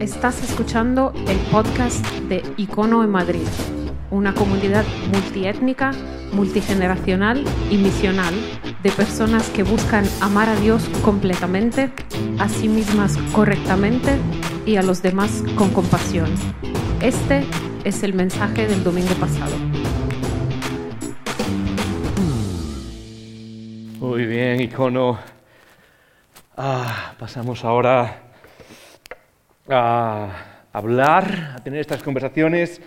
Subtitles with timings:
[0.00, 3.46] Estás escuchando el podcast de Icono en Madrid,
[4.10, 5.92] una comunidad multiétnica,
[6.32, 8.34] multigeneracional y misional
[8.82, 11.90] de personas que buscan amar a Dios completamente,
[12.38, 14.18] a sí mismas correctamente
[14.66, 16.28] y a los demás con compasión.
[17.00, 17.44] Este
[17.84, 19.56] es el mensaje del domingo pasado.
[23.98, 25.18] Muy bien, icono.
[26.54, 28.25] Ah, pasamos ahora
[29.68, 30.30] a
[30.72, 32.80] hablar, a tener estas conversaciones.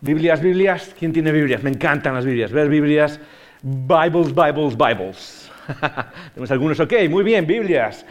[0.00, 0.94] Biblias, Biblias.
[0.98, 1.62] ¿Quién tiene Biblias?
[1.62, 2.52] Me encantan las Biblias.
[2.52, 3.20] Ver Biblias.
[3.62, 5.50] Bibles, Bibles, Bibles.
[6.34, 8.04] Tenemos algunos, ok, muy bien, Biblias.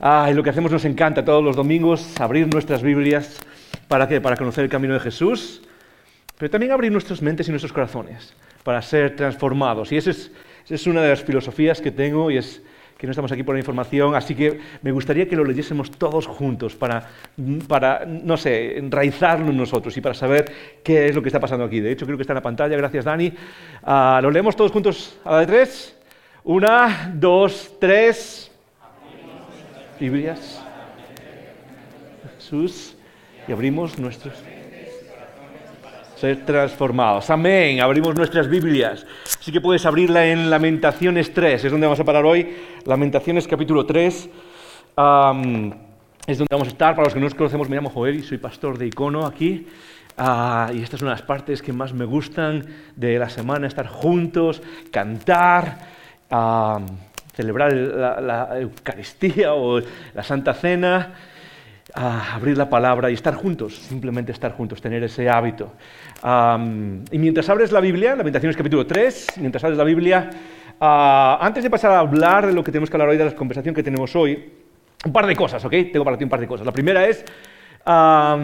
[0.00, 3.38] Ah, y lo que hacemos nos encanta todos los domingos, abrir nuestras Biblias.
[3.88, 4.20] ¿Para qué?
[4.20, 5.62] Para conocer el camino de Jesús,
[6.38, 9.92] pero también abrir nuestras mentes y nuestros corazones para ser transformados.
[9.92, 10.32] Y esa es,
[10.64, 12.62] esa es una de las filosofías que tengo y es
[12.96, 16.26] que no estamos aquí por la información, así que me gustaría que lo leyésemos todos
[16.26, 17.08] juntos para,
[17.68, 20.50] para, no sé, enraizarlo en nosotros y para saber
[20.82, 21.80] qué es lo que está pasando aquí.
[21.80, 23.32] De hecho, creo que está en la pantalla, gracias Dani.
[23.82, 25.96] Ah, ¿Lo leemos todos juntos a la de tres?
[26.44, 28.50] Una, dos, tres.
[30.00, 30.62] Biblias.
[32.36, 32.96] Jesús.
[33.48, 34.34] Y abrimos nuestros
[36.16, 37.28] ser transformados.
[37.28, 37.80] Amén.
[37.80, 39.06] Abrimos nuestras Biblias.
[39.24, 42.56] Así que puedes abrirla en Lamentaciones 3, es donde vamos a parar hoy.
[42.86, 44.30] Lamentaciones capítulo 3.
[44.96, 45.72] am,
[46.26, 46.94] es donde vamos a estar.
[46.94, 49.66] Para los que no nos conocemos, me llamo Joel y soy pastor de Icono aquí.
[50.16, 53.66] Ah, y esta es una de las partes que más me gustan de la semana,
[53.66, 55.78] estar juntos, cantar,
[57.34, 59.80] celebrar la Eucaristía o
[60.14, 61.14] la Santa Cena
[61.96, 65.72] a abrir la palabra y estar juntos, simplemente estar juntos, tener ese hábito.
[67.10, 70.30] Y mientras abres la Biblia, Lamentaciones capítulo 3, mientras abres la Biblia,
[70.78, 73.34] ah, antes de pasar a hablar de lo que tenemos que hablar hoy, de la
[73.34, 74.52] conversación que tenemos hoy,
[75.06, 75.72] un par de cosas, ¿ok?
[75.90, 76.66] Tengo para ti un par de cosas.
[76.66, 77.24] La primera es...
[77.86, 78.38] la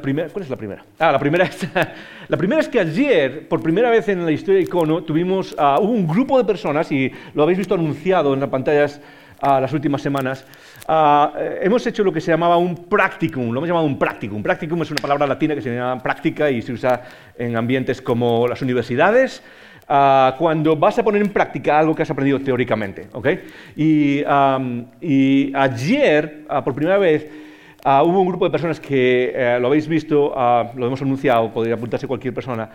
[0.00, 0.84] primera, ¿Cuál es la primera?
[1.00, 1.66] Ah, la primera es,
[2.28, 5.78] la primera es que ayer, por primera vez en la historia de Icono, tuvimos, ah,
[5.80, 9.00] hubo un grupo de personas, y lo habéis visto anunciado en las pantallas
[9.40, 10.44] ah, las últimas semanas,
[10.88, 14.42] eh, hemos hecho lo que se llamaba un practicum, lo hemos llamado un practicum.
[14.42, 17.02] Practicum es una palabra latina que se llama práctica y se usa
[17.36, 19.42] en ambientes como las universidades,
[19.88, 23.08] ah, cuando vas a poner en práctica algo que has aprendido teóricamente.
[23.12, 23.28] ¿ok?
[23.76, 27.30] Y, am, y ayer, ah, por primera vez,
[27.84, 30.34] Ah, hubo un grupo de personas que eh, lo habéis visto,
[30.74, 32.68] lo hemos anunciado, podría apuntarse cualquier persona,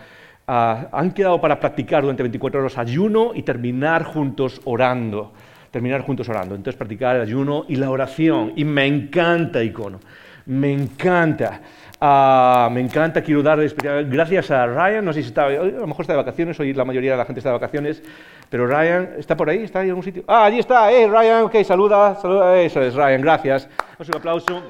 [0.46, 5.32] han quedado para practicar durante 24 horas ayuno y terminar juntos orando.
[5.74, 6.54] Terminar juntos orando.
[6.54, 8.52] Entonces, practicar el ayuno y la oración.
[8.54, 9.98] Y me encanta, icono.
[10.46, 11.60] Me encanta.
[12.00, 15.86] Ah, me encanta, quiero dar especial gracias a Ryan, no sé si está, a lo
[15.88, 18.02] mejor está de vacaciones, hoy la mayoría de la gente está de vacaciones,
[18.50, 19.64] pero Ryan, ¿está por ahí?
[19.64, 20.22] ¿Está ahí en algún sitio?
[20.28, 23.68] Ah, allí está, eh, Ryan, ok, saluda, saluda, eso es, Ryan, gracias.
[23.98, 24.62] Un aplauso.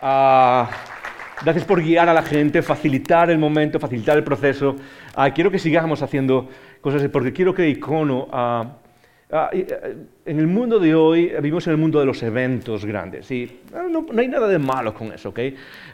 [0.00, 0.70] Ah,
[1.42, 4.76] gracias por guiar a la gente, facilitar el momento, facilitar el proceso.
[5.14, 6.48] Ah, quiero que sigamos haciendo
[6.80, 8.28] cosas, porque quiero que Icono,
[9.28, 13.60] en el mundo de hoy, eh, vivimos en el mundo de los eventos grandes, y
[13.74, 15.40] ah, no, no hay nada de malo con eso, ¿ok?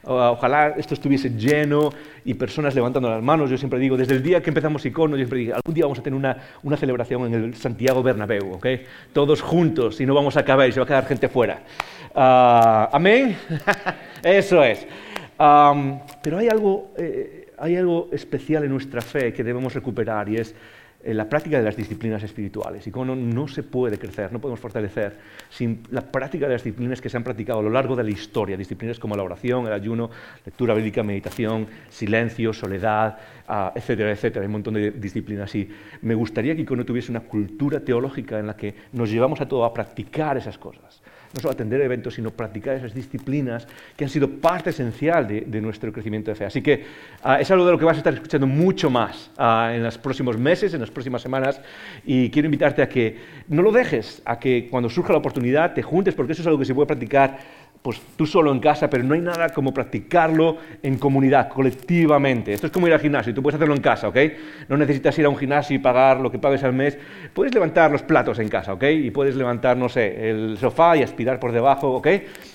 [0.05, 1.91] Ah, ojalá esto estuviese lleno
[2.27, 3.49] y personas levantando las manos.
[3.49, 5.99] Yo siempre digo, desde el día que empezamos Icono, yo siempre digo, algún día vamos
[5.99, 8.67] a tener una, una celebración en el Santiago Bernabéu, ¿ok?
[9.15, 11.63] Todos juntos y no vamos a caber y se va a quedar gente fuera.
[12.15, 13.37] Ah, Amén.
[14.23, 14.87] Eso es.
[16.23, 20.55] Pero hay algo, eh, hay algo especial en nuestra fe que debemos recuperar y es
[21.05, 22.87] eh, la práctica de las disciplinas espirituales.
[22.87, 25.17] Y como no, no se puede crecer, no podemos fortalecer
[25.51, 28.11] sin la práctica de las disciplinas que se han practicado a lo largo de la
[28.11, 28.57] historia.
[28.57, 30.11] Disciplinas como la oración, el ayuno,
[30.45, 33.19] lectura bíblica, meditación, silencio, soledad,
[33.49, 34.43] ah, etcétera, etcétera.
[34.43, 35.55] Hay un montón de disciplinas.
[35.55, 35.69] Y
[36.03, 39.65] me gustaría que Icono tuviese una cultura teológica en la que nos llevamos a todo
[39.65, 41.03] a practicar esas cosas
[41.35, 43.67] no solo atender eventos, sino practicar esas disciplinas
[43.97, 46.45] que han sido parte esencial de, de nuestro crecimiento de fe.
[46.45, 46.85] Así que
[47.23, 49.99] ah, es algo de lo que vas a estar escuchando mucho más ah, en los
[49.99, 51.61] próximos meses, en las próximas semanas,
[52.05, 55.83] y quiero invitarte a que no lo dejes, a que cuando surja la oportunidad te
[55.83, 57.39] juntes, porque eso es algo que se puede practicar
[57.83, 62.53] pues tú solo en casa, pero no hay nada como practicarlo en comunidad, colectivamente.
[62.53, 64.17] Esto es como ir al gimnasio, tú puedes hacerlo en casa, ¿ok?
[64.69, 66.97] No necesitas ir a un gimnasio y pagar lo que pagues al mes.
[67.35, 68.85] Puedes levantar los platos en casa, ¿ok?
[68.85, 72.07] Y puedes levantar, no sé, el sofá y aspirar por debajo, ¿ok?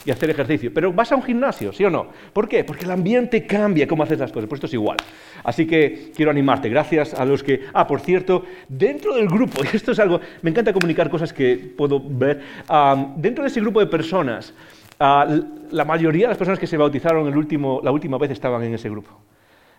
[0.06, 0.72] Y hacer ejercicio.
[0.74, 2.08] Pero vas a un gimnasio, ¿sí o no?
[2.32, 2.64] ¿Por qué?
[2.64, 4.48] Porque el ambiente cambia cómo haces las cosas.
[4.48, 4.98] Pues esto es igual.
[5.44, 6.70] Así que quiero animarte.
[6.70, 7.66] Gracias a los que...
[7.74, 10.22] Ah, por cierto, dentro del grupo, y esto es algo...
[10.42, 12.42] Me encanta comunicar cosas que puedo ver.
[12.70, 14.54] ah, dentro de ese grupo de personas...
[15.00, 15.28] Ah,
[15.72, 18.74] la mayoría de las personas que se bautizaron el último, la última vez estaban en
[18.74, 19.12] ese grupo.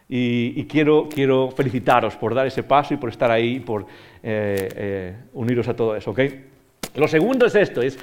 [0.08, 3.82] Y, y quiero, quiero, felicitaros por dar ese paso y por estar ahí y por
[4.22, 6.12] eh, eh, uniros a todo eso.
[6.12, 6.20] ¿ok?
[6.96, 7.98] Lo segundo es esto, es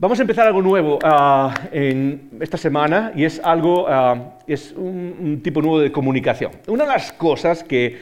[0.00, 5.16] Vamos a empezar algo nuevo uh, en esta semana y es algo, uh, es un,
[5.18, 6.52] un, tipo nuevo de comunicación.
[6.68, 7.98] Una de las cosas que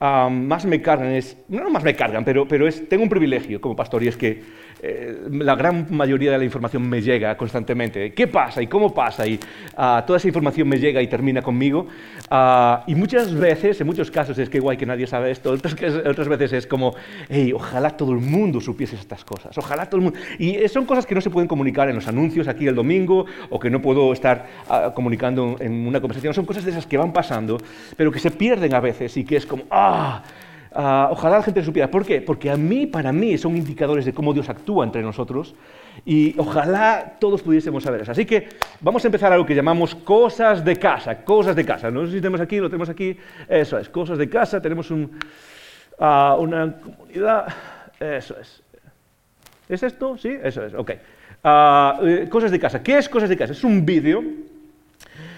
[0.00, 3.74] más me cargan es, no más me cargan, pero, pero es, tengo un privilegio como
[3.74, 8.12] pastor y es que eh, la gran mayoría de la información me llega constantemente.
[8.12, 9.26] ¿Qué pasa y cómo pasa?
[9.26, 11.88] Y uh, toda esa información me llega y termina conmigo.
[12.30, 15.50] Uh, y muchas veces, en muchos casos, es que guay que nadie sabe esto.
[15.50, 15.74] Otras,
[16.06, 16.94] otras veces es como,
[17.28, 19.58] hey, ojalá todo el mundo supiese estas cosas.
[19.58, 20.18] Ojalá todo el mundo.
[20.38, 23.58] Y son cosas que no se pueden comunicar en los anuncios aquí el domingo o
[23.58, 26.34] que no puedo estar uh, comunicando en una conversación.
[26.34, 27.58] Son cosas de esas que van pasando,
[27.96, 29.87] pero que se pierden a veces y que es como, ah.
[30.70, 31.90] Uh, ojalá la gente supiera.
[31.90, 32.20] ¿Por qué?
[32.20, 35.54] Porque a mí, para mí, son indicadores de cómo Dios actúa entre nosotros
[36.04, 38.12] y ojalá todos pudiésemos saber eso.
[38.12, 38.48] Así que
[38.80, 41.90] vamos a empezar a lo que llamamos cosas de casa, cosas de casa.
[41.90, 43.16] No sé si tenemos aquí, lo tenemos aquí,
[43.48, 45.18] eso es, cosas de casa, tenemos un,
[45.98, 47.46] uh, una comunidad,
[47.98, 48.62] eso es.
[49.68, 50.16] ¿Es esto?
[50.16, 50.36] ¿Sí?
[50.42, 50.92] Eso es, ok.
[51.42, 52.82] Uh, cosas de casa.
[52.82, 53.52] ¿Qué es cosas de casa?
[53.52, 54.22] Es un vídeo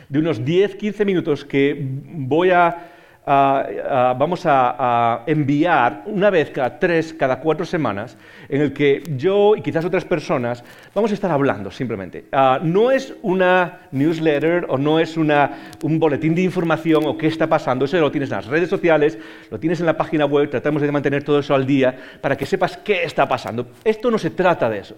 [0.08, 2.91] de unos 10-15 minutos que voy a
[3.27, 8.17] Vamos a, a, enviar una vez cada tres, cada cuatro semanas,
[8.49, 10.65] en el que yo y quizás otras personas
[10.95, 12.25] vamos a estar hablando simplemente.
[12.33, 17.27] Uh, no es una newsletter o no es una, un boletín de información o qué
[17.27, 19.19] está pasando, eso lo tienes en las redes sociales,
[19.51, 22.47] lo tienes en la página web, tratamos de mantener todo eso al día para que
[22.47, 23.69] sepas qué está pasando.
[23.85, 24.97] Esto no se trata de eso.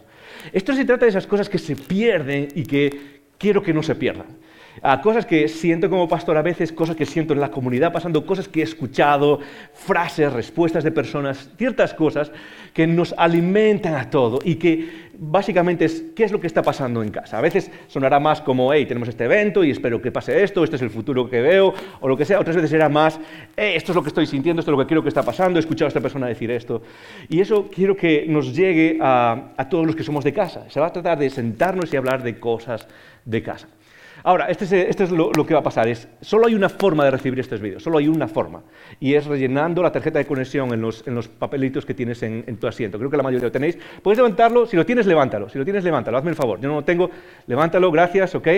[0.52, 3.94] Esto se trata de esas cosas que se pierden y que quiero que no se
[3.94, 4.26] pierdan
[4.80, 8.24] a cosas que siento como pastor a veces, cosas que siento en la comunidad pasando,
[8.24, 9.40] cosas que he escuchado,
[9.74, 12.32] frases, respuestas de personas, ciertas cosas
[12.72, 17.02] que nos alimentan a todo y que básicamente es qué es lo que está pasando
[17.02, 17.38] en casa.
[17.38, 20.76] A veces sonará más como, hey, tenemos este evento y espero que pase esto, este
[20.76, 22.40] es el futuro que veo, o lo que sea.
[22.40, 23.20] Otras veces será más,
[23.56, 25.58] hey, esto es lo que estoy sintiendo, esto es lo que quiero que está pasando,
[25.58, 26.82] he escuchado a esta persona decir esto.
[27.28, 30.64] Y eso quiero que nos llegue a, a todos los que somos de casa.
[30.70, 32.88] Se va a tratar de sentarnos y hablar de cosas
[33.24, 33.68] de casa.
[34.24, 35.88] Ahora, esto es, este es lo, que va a pasar.
[35.88, 38.62] Es, solo hay una forma de recibir estos vídeos, solo hay una forma.
[39.00, 42.66] Y es rellenando la tarjeta de conexión en los, en papelitos que tienes en, tu
[42.66, 42.98] asiento.
[42.98, 43.78] Creo que la mayoría lo tenéis.
[44.02, 45.48] Puedes levantarlo, si lo tienes, levántalo.
[45.48, 46.18] Si lo tienes, levántalo.
[46.18, 46.60] Hazme el favor.
[46.60, 47.10] Yo no lo tengo.
[47.46, 48.48] Levántalo, gracias, ¿ok?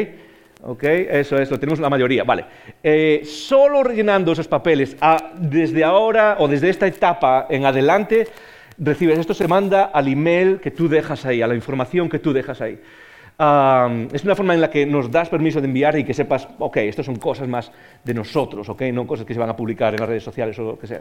[0.63, 0.83] ¿Ok?
[0.85, 2.25] Eso es, lo tenemos la mayoría.
[2.25, 2.45] Vale.
[2.83, 4.97] Eh, solo rellenando esos papeles,
[5.39, 8.29] desde ahora o desde esta etapa en adelante,
[8.79, 12.33] recibes esto, se manda al email que tú dejas ahí, a la información que tú
[12.33, 12.79] dejas ahí.
[13.37, 16.77] Es una forma en la que nos das permiso de enviar y que sepas, ok,
[16.77, 17.73] estas son cosas más
[18.05, 20.63] de nosotros, ok, no cosas que se van a publicar en las redes sociales o
[20.63, 21.01] lo que sea.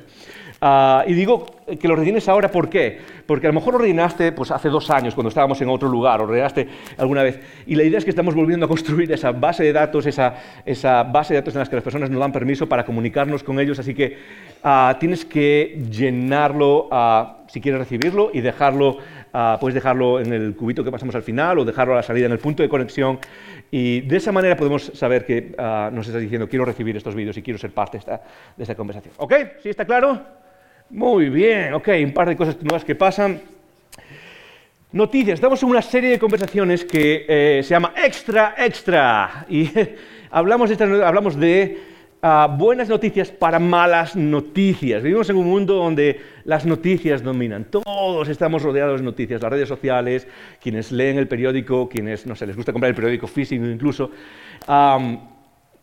[0.59, 1.45] Uh, y digo
[1.79, 2.99] que lo rellenes ahora, ¿por qué?
[3.27, 6.21] Porque a lo mejor lo rellenaste pues, hace dos años, cuando estábamos en otro lugar,
[6.21, 7.39] o rellenaste alguna vez.
[7.67, 11.35] Y la idea es que estamos volviendo a construir esa base de datos, esa, base
[11.35, 13.93] de datos en las que las personas nos dan permiso para comunicarnos con ellos, así
[13.93, 14.17] que
[14.63, 16.89] uh, tienes que llenarlo
[17.45, 18.97] si quieres recibirlo y dejarlo
[19.33, 22.27] Uh, puedes dejarlo en el cubito que pasamos al final o dejarlo a la salida
[22.27, 23.17] en el punto de conexión
[23.71, 27.35] y de esa manera podemos saber que uh, nos estás diciendo quiero recibir estos vídeos
[27.37, 29.15] y quiero ser parte de esta, conversación.
[29.17, 29.33] ¿Ok?
[29.63, 30.21] ¿Sí está claro?
[30.91, 33.41] Muy bien, ok, un par de cosas nuevas que pasan.
[34.91, 39.67] Noticias, estamos en una serie de conversaciones que eh, se llama Extra Extra y
[40.29, 41.81] hablamos de
[42.23, 45.03] Uh, buenas noticias para malas noticias.
[45.03, 47.65] Vivimos en un mundo donde las noticias dominan.
[47.65, 49.41] Todos estamos rodeados de noticias.
[49.41, 50.25] Las redes sociales,
[50.61, 54.09] quienes leen el periódico, quienes, no sé, les gusta comprar el periódico físico incluso.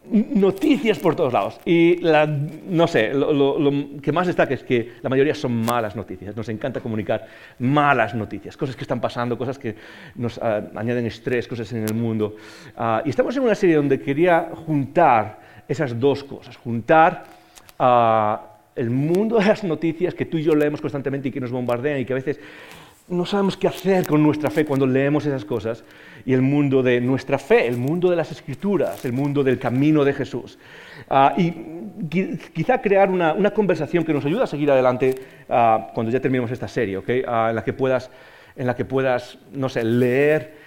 [0.02, 1.60] Noticias por todos lados.
[1.66, 3.58] Y la, no sé, lo,
[4.00, 6.34] que más destaca es que la mayoría son malas noticias.
[6.34, 7.26] Nos encanta comunicar
[7.58, 9.76] malas noticias, cosas que están pasando, cosas que
[10.14, 12.36] nos uh, añaden estrés, cosas en el mundo.
[12.78, 17.24] Uh, y estamos en una serie donde quería juntar esas dos cosas, juntar
[17.78, 18.36] uh,
[18.74, 22.00] el mundo de las noticias que tú y yo leemos constantemente y que nos bombardean
[22.00, 22.40] y que a veces
[23.06, 25.84] no sabemos qué hacer con nuestra fe cuando leemos esas cosas,
[26.24, 30.04] y el mundo de nuestra fe, el mundo de las escrituras, el mundo del camino
[30.04, 30.58] de Jesús.
[31.08, 35.14] Uh, y quizá crear una, una, conversación que nos ayude a seguir adelante
[35.48, 37.20] uh, cuando ya terminemos esta serie, ¿okay?
[37.20, 38.10] en, la que puedas,
[38.56, 40.58] en la que puedas, no sé, leer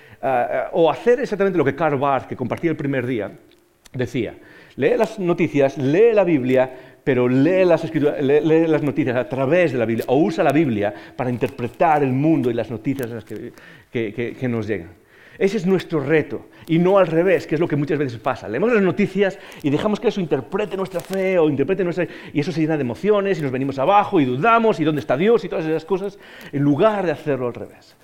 [0.71, 3.31] o hacer exactamente lo que Karl Barth, que compartía el primer día,
[3.91, 4.33] decía.
[4.75, 6.71] Lee las noticias, lee la Biblia,
[7.03, 7.83] pero lee las,
[8.81, 12.53] noticias a través de la Biblia o usa la Biblia para interpretar el mundo y
[12.53, 13.53] las noticias que,
[13.91, 14.89] que, nos llegan.
[15.37, 18.47] Ese es nuestro reto y no al revés, que es lo que muchas veces pasa.
[18.47, 22.07] Leemos las noticias y dejamos que eso interprete nuestra fe o interprete nuestra...
[22.31, 25.17] y eso se llena de emociones y nos venimos abajo y dudamos y dónde está
[25.17, 26.17] Dios y todas esas cosas,
[26.51, 27.95] en lugar de hacerlo al revés.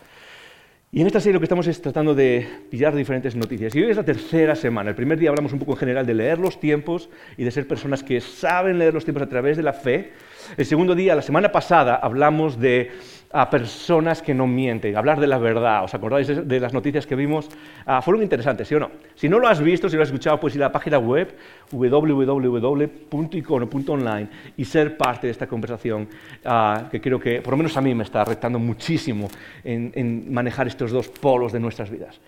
[0.92, 3.76] Y en esta serie lo que estamos es tratando de pillar diferentes noticias.
[3.76, 4.90] Y hoy es la tercera semana.
[4.90, 7.68] El primer día hablamos un poco en general de leer los tiempos y de ser
[7.68, 10.14] personas que saben leer los tiempos a través de la fe.
[10.58, 12.90] El segundo día, la semana pasada, hablamos de
[13.32, 15.84] a personas que no mienten, hablar de la verdad.
[15.84, 17.48] ¿Os acordáis de, las noticias que vimos?
[17.86, 18.90] Ah, fueron interesantes, ¿sí o no?
[19.14, 21.36] Si no lo has visto, si lo has escuchado, puedes ir a la página web
[21.72, 26.10] www.icono.online y ser parte de esta conversación
[26.44, 29.28] ah, que creo que, por lo menos a mí, me está retando muchísimo
[29.64, 32.20] en, manejar estos dos polos de nuestras vidas.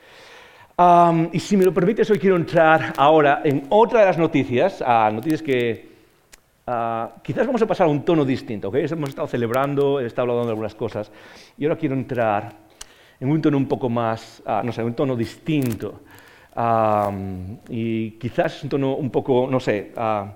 [1.31, 5.41] y si me lo permites, hoy quiero entrar ahora en otra de las noticias, noticias
[5.41, 5.90] que
[6.73, 8.75] Ah, quizás vamos a pasar a un tono distinto, ¿ok?
[8.75, 11.11] Hemos estado celebrando, he estado hablando de algunas cosas,
[11.57, 12.53] y ahora quiero entrar
[13.19, 15.99] en un tono un poco más, uh, no sé, un tono distinto.
[17.67, 20.31] y quizás un tono un poco, no sé, ah,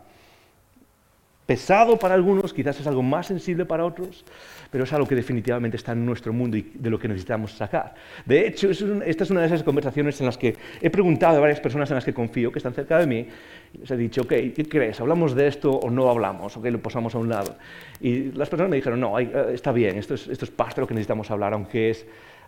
[1.46, 4.26] pesado para algunos, quizás es algo más sensible para otros,
[4.72, 7.94] pero es algo que definitivamente está en nuestro mundo y de lo que necesitamos sacar.
[8.26, 11.60] De hecho, esta es una de esas conversaciones en las que he preguntado a varias
[11.60, 13.28] personas en las que confío, que están cerca de mí,
[13.74, 15.00] y les he dicho, ok, ¿qué crees?
[15.00, 16.58] ¿Hablamos de esto o no hablamos?
[16.58, 16.66] ¿Ok?
[16.66, 17.56] Lo posamos a un lado.
[18.02, 20.82] Y las personas me dijeron, no, eh, está bien, esto es, esto es parte de
[20.82, 22.06] lo que necesitamos hablar, aunque es...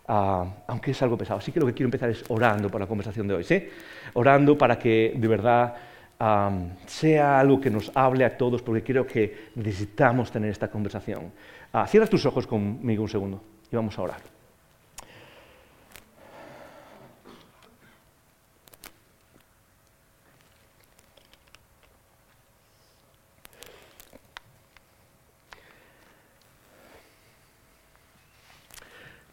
[0.09, 1.39] Ah, aunque es algo pesado.
[1.39, 3.67] Así que lo que quiero empezar es orando por la conversación de hoy, ¿sí?
[4.13, 5.75] Orando para que de verdad
[6.19, 11.31] sea algo que nos hable a todos, porque creo que necesitamos tener esta conversación.
[11.73, 14.37] Uh, cierra tus ojos conmigo un segundo y vamos a orar.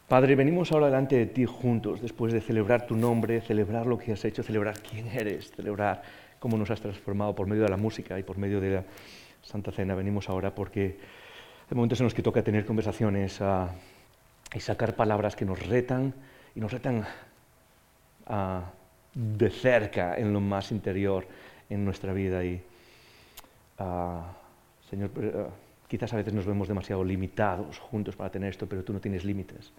[0.07, 4.13] Padre, venimos ahora delante de ti juntos, después de celebrar tu nombre, celebrar lo que
[4.13, 6.03] has hecho, celebrar quién eres, celebrar
[6.45, 8.85] cómo nos has transformado por medio de la música y por medio de la
[9.41, 9.95] Santa Cena.
[9.95, 10.99] Venimos ahora porque
[11.71, 13.71] hay momentos en los que toca tener conversaciones ah,
[14.55, 16.13] y sacar palabras que nos retan
[16.55, 17.07] y nos retan
[18.27, 18.71] ah,
[19.15, 21.27] de cerca en lo más interior
[21.71, 22.45] en nuestra vida.
[22.45, 22.63] Y,
[23.79, 24.31] ah,
[24.91, 25.13] Señor,
[25.89, 29.25] quizás a veces nos vemos demasiado limitados juntos para tener esto, pero tú no tienes
[29.25, 29.73] límites.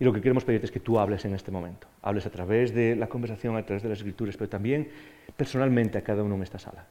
[0.00, 1.86] Y lo que queremos pedirte es que tú hables en este momento.
[2.00, 4.88] Hables a través de la conversación, a través de las escrituras, pero también
[5.36, 6.86] personalmente a cada uno en esta sala.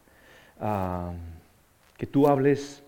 [0.62, 1.12] Ah,
[1.98, 2.84] que tú hables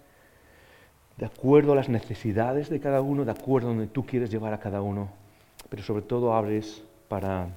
[1.17, 4.53] de acuerdo a las necesidades de cada uno, de acuerdo a donde tú quieres llevar
[4.53, 5.09] a cada uno,
[5.69, 7.47] pero sobre todo hables para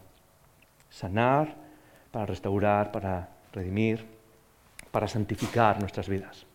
[0.88, 1.54] sanar,
[2.10, 4.06] para restaurar, para redimir,
[4.90, 6.46] para santificar nuestras vidas.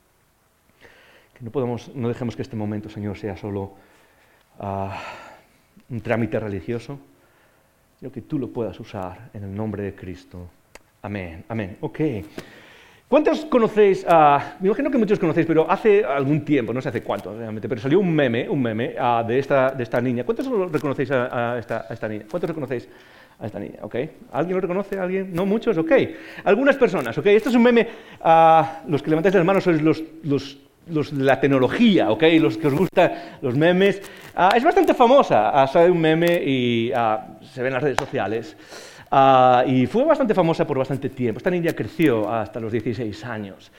[1.36, 3.74] Que no, podemos, no dejemos que este momento, Señor, sea solo...
[4.60, 5.00] Ah,
[5.90, 7.00] un trámite religioso,
[8.00, 10.48] sino que tú lo puedas usar en el nombre de Cristo.
[11.02, 11.78] Amén, amén.
[11.82, 12.00] Ok.
[13.10, 14.06] ¿Cuántos conocéis?
[14.60, 17.82] me imagino que muchos conocéis, pero hace algún tiempo, no sé hace cuánto realmente, pero
[17.82, 20.24] salió un meme, un meme de, esta, de esta niña.
[20.24, 22.26] ¿Cuántos reconocéis a, esta, a, esta, niña?
[22.30, 22.88] ¿Cuántos reconocéis
[23.40, 23.80] a esta niña?
[23.82, 24.12] Okay.
[24.32, 25.00] ¿Alguien lo reconoce?
[25.00, 25.34] ¿Alguien?
[25.34, 25.48] ¿No?
[25.48, 25.76] ¿Muchos?
[25.80, 25.92] Ok.
[26.44, 27.26] Algunas personas, ok.
[27.26, 27.88] Esto es un meme,
[28.88, 32.24] los que levantáis las manos sois los, los los de la tecnología, ¿ok?
[32.40, 34.02] Los que os gustan los memes.
[34.36, 37.98] Ah, es bastante famosa, uh, sale un meme y ah, se ve en las redes
[37.98, 38.56] sociales.
[39.68, 41.38] y fue bastante famosa por bastante tiempo.
[41.38, 43.72] Esta niña creció hasta los 16 años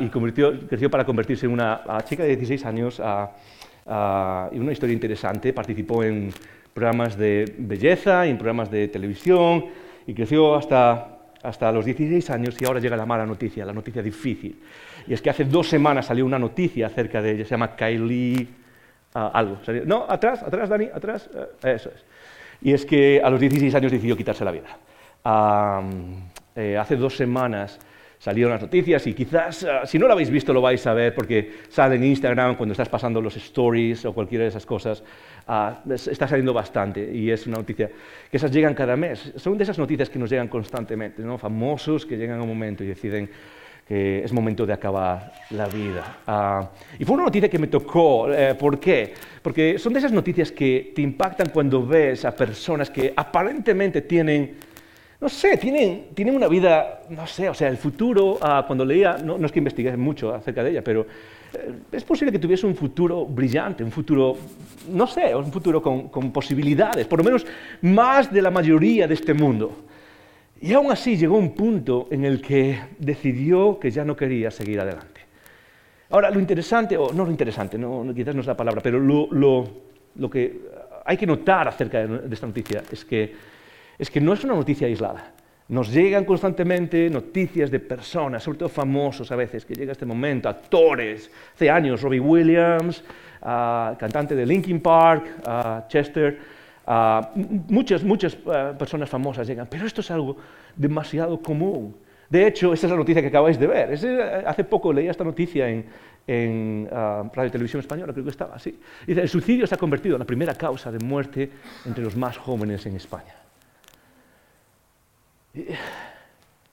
[0.00, 5.52] y creció para convertirse en una chica de 16 años y una historia interesante.
[5.52, 6.30] Participó en
[6.74, 9.64] programas de belleza y en programas de televisión
[10.06, 14.02] y creció hasta hasta los 16 años y ahora llega la mala noticia, la noticia
[14.02, 14.58] difícil.
[15.06, 18.48] Y es que hace dos semanas salió una noticia acerca de ella, se llama Kylie
[19.14, 19.58] ah, algo.
[19.84, 21.30] No, atrás, atrás, Dani, atrás.
[21.34, 22.04] Eh, eso es.
[22.62, 24.76] Y es que a los 16 años decidió quitarse la vida.
[26.54, 27.78] Eh, hace dos semanas
[28.18, 31.14] salieron las noticias y quizás, ah, si no lo habéis visto, lo vais a ver
[31.14, 35.02] porque sale en Instagram cuando estás pasando los stories o cualquiera de esas cosas.
[35.46, 37.88] Ah, está saliendo bastante y es una noticia
[38.30, 39.32] que esas llegan cada mes.
[39.36, 41.38] Son de esas noticias que nos llegan constantemente, ¿no?
[41.38, 43.30] famosos que llegan a un momento y deciden
[43.86, 46.18] que es momento de acabar la vida.
[46.26, 48.32] Ah, y fue una noticia que me tocó.
[48.32, 49.14] Eh, ¿Por qué?
[49.40, 54.56] Porque son de esas noticias que te impactan cuando ves a personas que aparentemente tienen,
[55.20, 59.18] no sé, tienen, tienen una vida, no sé, o sea, el futuro, ah, cuando leía,
[59.18, 61.06] no, es que investigué mucho acerca de ella, pero
[61.54, 64.36] eh, es posible que tuviese un futuro brillante, un futuro,
[64.90, 67.46] no sé, un futuro con, con posibilidades, por lo menos
[67.82, 69.86] más de la mayoría de este mundo.
[70.60, 74.80] Y aún así llegó un punto en el que decidió que ya no quería seguir
[74.80, 75.20] adelante.
[76.10, 80.30] Ahora, lo interesante, o no lo interesante, no, quizás no es la palabra, pero lo,
[80.30, 80.60] que
[81.04, 83.34] hay que notar acerca de, esta noticia es que,
[83.98, 85.32] es que no es una noticia aislada.
[85.68, 90.48] Nos llegan constantemente noticias de personas, sobre todo famosos a veces, que llega este momento,
[90.48, 91.28] actores.
[91.54, 93.02] Hace años, Robbie Williams,
[93.42, 96.38] ah, cantante de Linkin Park, ah, Chester,
[97.68, 100.36] muchas, muchas eh, personas famosas llegan, pero esto es algo
[100.76, 101.96] demasiado común.
[102.28, 104.46] De hecho, esa es la noticia que acabáis de ver.
[104.46, 105.84] hace poco leía esta noticia en,
[106.26, 108.78] en uh, Radio Televisión Española, creo que estaba así.
[109.06, 111.50] Dice, el suicidio se ha convertido en la primera causa de muerte
[111.84, 113.34] entre los más jóvenes en España.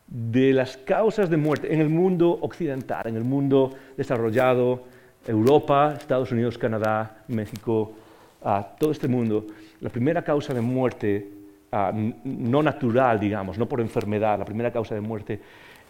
[0.07, 4.83] De las causas de muerte en el mundo occidental, en el mundo desarrollado,
[5.25, 7.93] Europa, Estados Unidos, Canadá, México,
[8.41, 9.45] uh, todo este mundo,
[9.83, 11.27] la primera causa de muerte
[11.73, 15.41] uh, no natural, digamos, no por enfermedad, la primera causa de muerte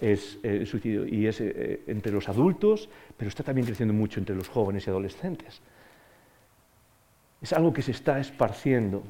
[0.02, 4.20] es eh, el suicidio y es eh, entre los adultos, pero está también creciendo mucho
[4.20, 5.62] entre los jóvenes y adolescentes.
[7.40, 9.04] Es algo que se está esparciendo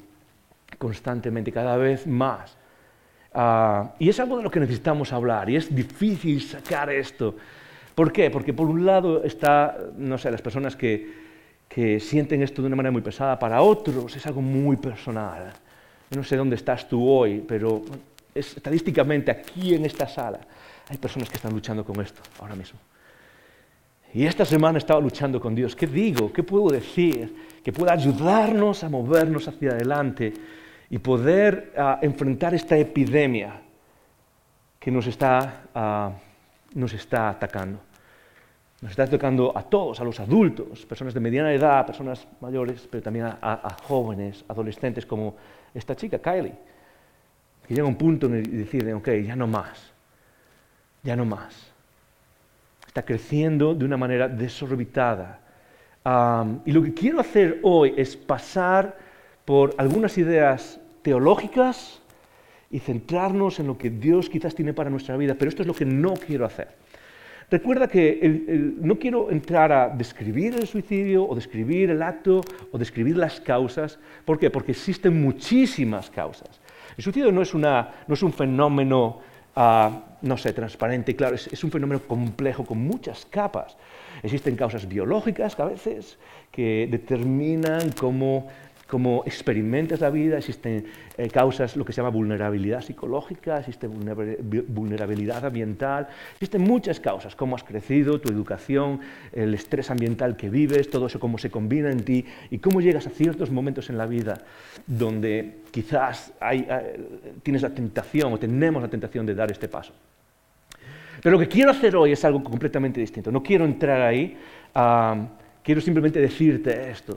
[0.76, 2.54] constantemente, cada vez más.
[3.32, 7.34] Ah, y es algo de lo que necesitamos hablar y es difícil sacar esto.
[7.94, 8.30] ¿Por qué?
[8.30, 11.23] Porque por un lado está, no sé, las personas que,
[11.74, 15.52] que sienten esto de una manera muy pesada, para otros es algo muy personal.
[16.08, 17.82] Yo no sé dónde estás tú hoy, pero
[18.32, 20.38] estadísticamente aquí en esta sala
[20.88, 22.78] hay personas que están luchando con esto ahora mismo.
[24.12, 25.74] Y esta semana he estado luchando con Dios.
[25.74, 26.32] ¿Qué digo?
[26.32, 27.58] ¿Qué puedo decir?
[27.64, 30.32] Que pueda ayudarnos a movernos hacia adelante
[30.90, 33.60] y poder ah, enfrentar esta epidemia
[34.78, 36.12] que nos está, ah,
[36.72, 37.80] nos está atacando.
[38.84, 43.02] Nos está atacando a todos, a los adultos, personas de mediana edad, personas mayores, pero
[43.02, 45.34] también a, a jóvenes, adolescentes como
[45.74, 46.54] esta chica, Kylie,
[47.66, 49.94] que llega a un punto en el que decide, ok, ya no más
[51.04, 51.54] ya no más.
[52.86, 55.40] Está creciendo de una manera desorbitada.
[56.64, 58.98] y lo que quiero hacer hoy es pasar
[59.44, 62.00] por algunas ideas teológicas
[62.70, 65.74] y centrarnos en lo que Dios quizás tiene para nuestra vida, pero esto es lo
[65.74, 66.68] que no quiero hacer.
[67.50, 72.40] Recuerda que no quiero entrar a describir el suicidio o describir el acto
[72.72, 73.98] o describir las causas.
[74.24, 74.50] ¿Por qué?
[74.50, 76.60] Porque existen muchísimas causas.
[76.96, 79.20] El suicidio no es, una, no es un fenómeno
[79.56, 83.76] no sé, transparente, claro, es, un fenómeno complejo con muchas capas.
[84.22, 86.18] Existen causas biológicas a veces
[86.50, 88.48] que determinan cómo,
[88.86, 90.86] cómo experimentas la vida, existen
[91.16, 97.56] eh, causas, lo que se llama vulnerabilidad psicológica, existe vulnerabilidad ambiental, existen muchas causas, cómo
[97.56, 99.00] has crecido, tu educación,
[99.32, 103.06] el estrés ambiental que vives, todo eso cómo se combina en ti y cómo llegas
[103.06, 104.38] a ciertos momentos en la vida
[104.86, 106.32] donde quizás
[107.42, 109.92] tienes la tentación o tenemos la tentación de dar este paso.
[111.22, 113.32] Pero lo que quiero hacer hoy es algo completamente distinto.
[113.32, 114.36] No quiero entrar ahí,
[115.62, 117.16] quiero simplemente decirte esto.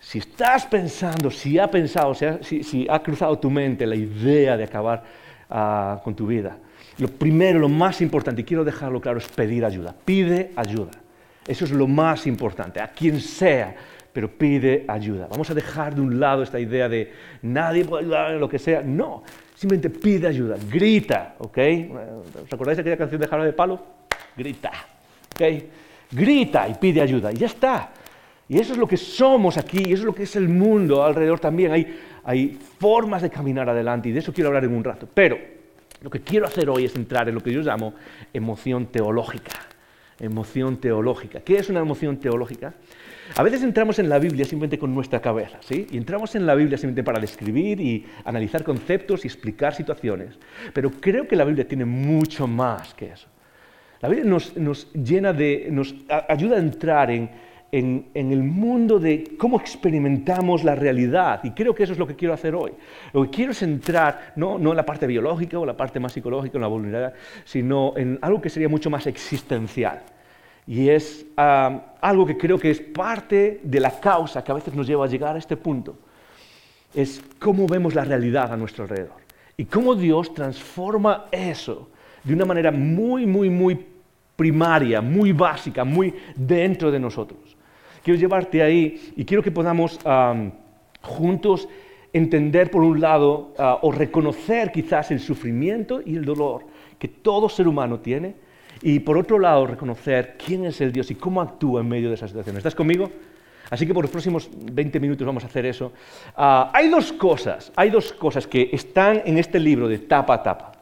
[0.00, 5.02] Si estás pensando, si ha pensado, si ha, cruzado tu mente la idea de acabar
[5.50, 6.56] ah, con tu vida,
[6.98, 9.94] lo primero, lo más importante, y quiero dejarlo claro, es pedir ayuda.
[10.04, 10.92] Pide ayuda.
[11.46, 13.74] Eso es lo más importante, a quien sea
[14.16, 15.26] pero pide ayuda.
[15.30, 18.58] Vamos a dejar de un lado esta idea de nadie puede ayudar en lo que
[18.58, 18.80] sea.
[18.80, 19.22] No,
[19.54, 21.58] simplemente pide ayuda, grita, ¿ok?
[22.42, 23.78] ¿Os acordáis de aquella canción de Jara de Palo?
[24.34, 24.72] Grita,
[25.34, 25.64] ¿ok?
[26.12, 27.90] Grita y pide ayuda, y ya está.
[28.48, 31.02] Y eso es lo que somos aquí, y eso es lo que es el mundo
[31.04, 31.72] alrededor también.
[31.72, 35.08] Hay, hay formas de caminar adelante, y de eso quiero hablar en un rato.
[35.12, 35.36] Pero
[36.02, 37.94] lo que quiero hacer hoy es entrar en lo que yo llamo
[38.32, 39.52] emoción teológica.
[40.20, 41.40] Emoción teológica.
[41.40, 42.74] ¿Qué es una emoción teológica?
[43.34, 45.86] A veces entramos en la Biblia simplemente con nuestra cabeza, ¿sí?
[45.90, 50.38] Y entramos en la Biblia simplemente para describir y analizar conceptos y explicar situaciones.
[50.72, 53.26] Pero creo que la Biblia tiene mucho más que eso.
[54.00, 55.94] La Biblia nos, llena de, nos
[56.28, 57.30] ayuda a entrar en,
[57.72, 61.40] el mundo de cómo experimentamos la realidad.
[61.44, 62.72] Y creo que eso es lo que quiero hacer hoy.
[63.12, 66.12] Lo que quiero es entrar no, no en la parte biológica o la parte más
[66.12, 70.02] psicológica, en la vulnerabilidad, sino en algo que sería mucho más existencial.
[70.66, 74.86] Y es algo que creo que es parte de la causa que a veces nos
[74.86, 75.96] lleva a llegar a este punto.
[76.94, 79.26] Es cómo vemos la realidad a nuestro alrededor.
[79.56, 81.88] Y cómo Dios transforma eso
[82.24, 83.86] de una manera muy, muy, muy
[84.34, 87.38] primaria, muy básica, muy dentro de nosotros.
[88.06, 89.98] Quiero llevarte ahí y quiero que podamos
[91.02, 91.68] juntos
[92.12, 96.66] entender, por un lado, ah, o reconocer quizás el sufrimiento y el dolor
[97.00, 98.36] que todo ser humano tiene
[98.80, 102.14] y por otro lado, reconocer quién es el Dios y cómo actúa en medio de
[102.14, 102.56] esa situación.
[102.56, 103.10] ¿Estás conmigo?
[103.70, 105.90] Así que por los próximos 20 minutos vamos a hacer eso.
[106.36, 110.42] Ah, hay dos cosas, hay dos cosas que están en este libro de tapa a
[110.44, 110.75] tapa.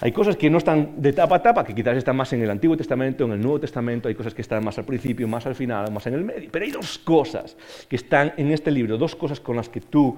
[0.00, 2.50] Hay cosas que no están de tapa a tapa, que quizás están más en el
[2.50, 5.54] Antiguo Testamento, en el Nuevo Testamento, hay cosas que están más al principio, más al
[5.54, 6.48] final, más en el medio.
[6.50, 7.56] Pero hay dos cosas
[7.88, 10.16] que están en este libro, dos cosas con las que tú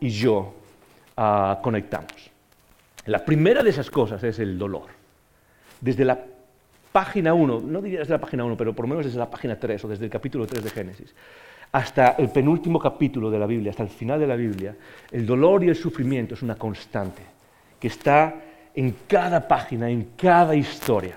[0.00, 0.54] y yo
[1.16, 2.30] ah, conectamos.
[3.06, 4.86] La primera de esas cosas es el dolor
[5.80, 6.18] desde la
[6.92, 9.58] página 1, no diría desde la página 1, pero por lo menos desde la página
[9.58, 11.14] 3 o desde el capítulo 3 de Génesis,
[11.72, 14.76] hasta el penúltimo capítulo de la Biblia, hasta el final de la Biblia,
[15.10, 17.22] el dolor y el sufrimiento es una constante
[17.78, 18.34] que está
[18.78, 21.16] en cada página, en cada historia.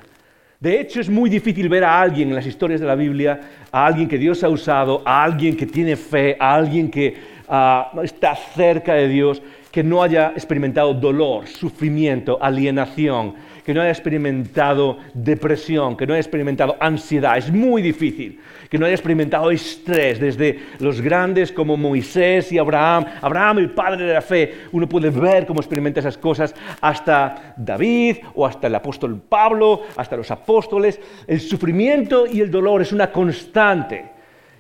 [0.59, 3.39] De hecho, es muy difícil ver a alguien en las historias de la Biblia,
[3.71, 7.15] a alguien que Dios ha usado, a alguien que tiene fe, a alguien que
[7.47, 13.91] ah, está cerca de Dios, que no haya experimentado dolor, sufrimiento, alienación, que no haya
[13.91, 17.37] experimentado depresión, que no haya experimentado ansiedad.
[17.37, 23.05] Es muy difícil que no haya experimentado estrés desde los grandes como Moisés y Abraham,
[23.21, 24.53] Abraham el padre de la fe.
[24.71, 30.15] Uno puede ver cómo experimenta esas cosas hasta David o hasta el apóstol Pablo, hasta
[30.15, 30.99] los apóstoles.
[31.27, 34.05] El sufrimiento y el dolor es una constante.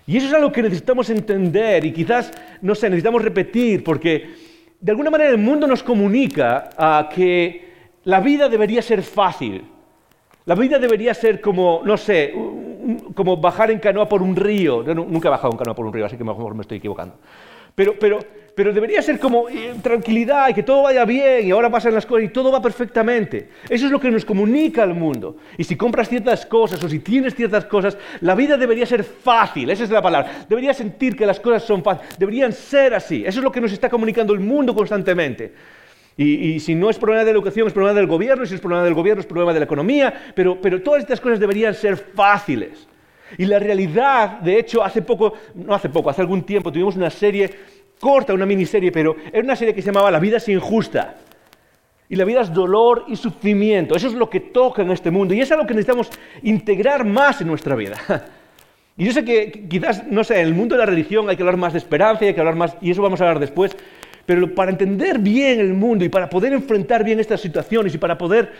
[0.07, 4.29] Y eso es algo que necesitamos entender y quizás, no sé, necesitamos repetir porque
[4.79, 6.69] de alguna manera el mundo nos comunica
[7.15, 7.70] que
[8.03, 9.63] la vida debería ser fácil.
[10.45, 12.33] La vida debería ser como, no sé,
[13.13, 14.83] como bajar en canoa por un río.
[14.83, 17.15] Yo nunca he bajado en canoa por un río, así que mejor me estoy equivocando.
[17.75, 18.19] Pero, pero,
[18.55, 22.05] pero debería ser como eh, tranquilidad y que todo vaya bien y ahora pasan las
[22.05, 23.49] cosas y todo va perfectamente.
[23.69, 25.37] Eso es lo que nos comunica al mundo.
[25.57, 29.69] Y si compras ciertas cosas o si tienes ciertas cosas, la vida debería ser fácil,
[29.69, 30.45] esa es la palabra.
[30.49, 33.23] Debería sentir que las cosas son fáciles, deberían ser así.
[33.25, 35.53] Eso es lo que nos está comunicando el mundo constantemente.
[36.17, 38.83] Y, si no es problema de educación, es problema del gobierno, y si es problema
[38.83, 42.87] del gobierno, es problema de la economía, pero, pero todas estas cosas deberían ser fáciles.
[43.37, 47.09] Y la realidad, de hecho, hace poco, no hace poco, hace algún tiempo tuvimos una
[47.09, 47.49] serie
[47.99, 51.15] corta, una miniserie, pero era una serie que se llamaba La vida es injusta.
[52.09, 53.95] Y la vida es dolor y sufrimiento.
[53.95, 55.33] Eso es lo que toca en este mundo.
[55.33, 56.09] Y es algo que necesitamos
[56.43, 57.95] integrar más en nuestra vida.
[58.97, 61.41] Y yo sé que quizás, no sé, en el mundo de la religión hay que
[61.41, 63.75] hablar más de esperanza y hay que hablar más, y eso vamos a hablar después.
[64.25, 68.17] Pero para entender bien el mundo y para poder enfrentar bien estas situaciones y para
[68.17, 68.51] poder,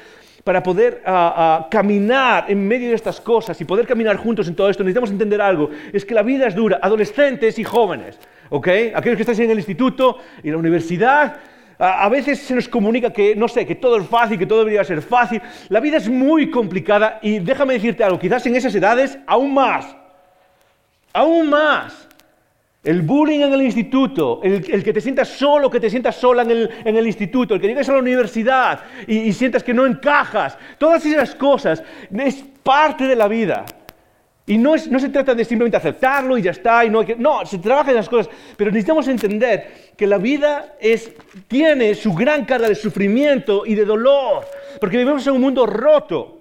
[0.44, 4.56] para poder ah, ah, caminar en medio de estas cosas y poder caminar juntos en
[4.56, 5.70] todo esto, necesitamos entender algo.
[5.94, 8.20] Es que la vida es dura, adolescentes y jóvenes.
[8.50, 8.68] ¿ok?
[8.94, 11.38] Aquellos que estáis en el instituto y la universidad,
[11.84, 14.84] a veces se nos comunica que, no sé, que todo es fácil, que todo debería
[14.84, 15.42] ser fácil.
[15.70, 19.96] La vida es muy complicada y déjame decirte algo, quizás en esas edades aún más.
[21.12, 22.08] Aún más.
[22.84, 26.98] El bullying en el instituto, el, que te sientas solo, que te sientas sola en
[26.98, 31.36] el, instituto, el que llegues a la universidad y, sientas que no encajas, todas esas
[31.36, 33.66] cosas es parte de la vida.
[34.48, 37.92] Y no, se trata de simplemente aceptarlo y ya está, y no, no, se trabaja
[37.92, 40.76] en las cosas, pero necesitamos entender que la vida
[41.48, 44.44] tiene su gran carga de sufrimiento y de dolor,
[44.80, 46.41] porque vivimos en un mundo roto.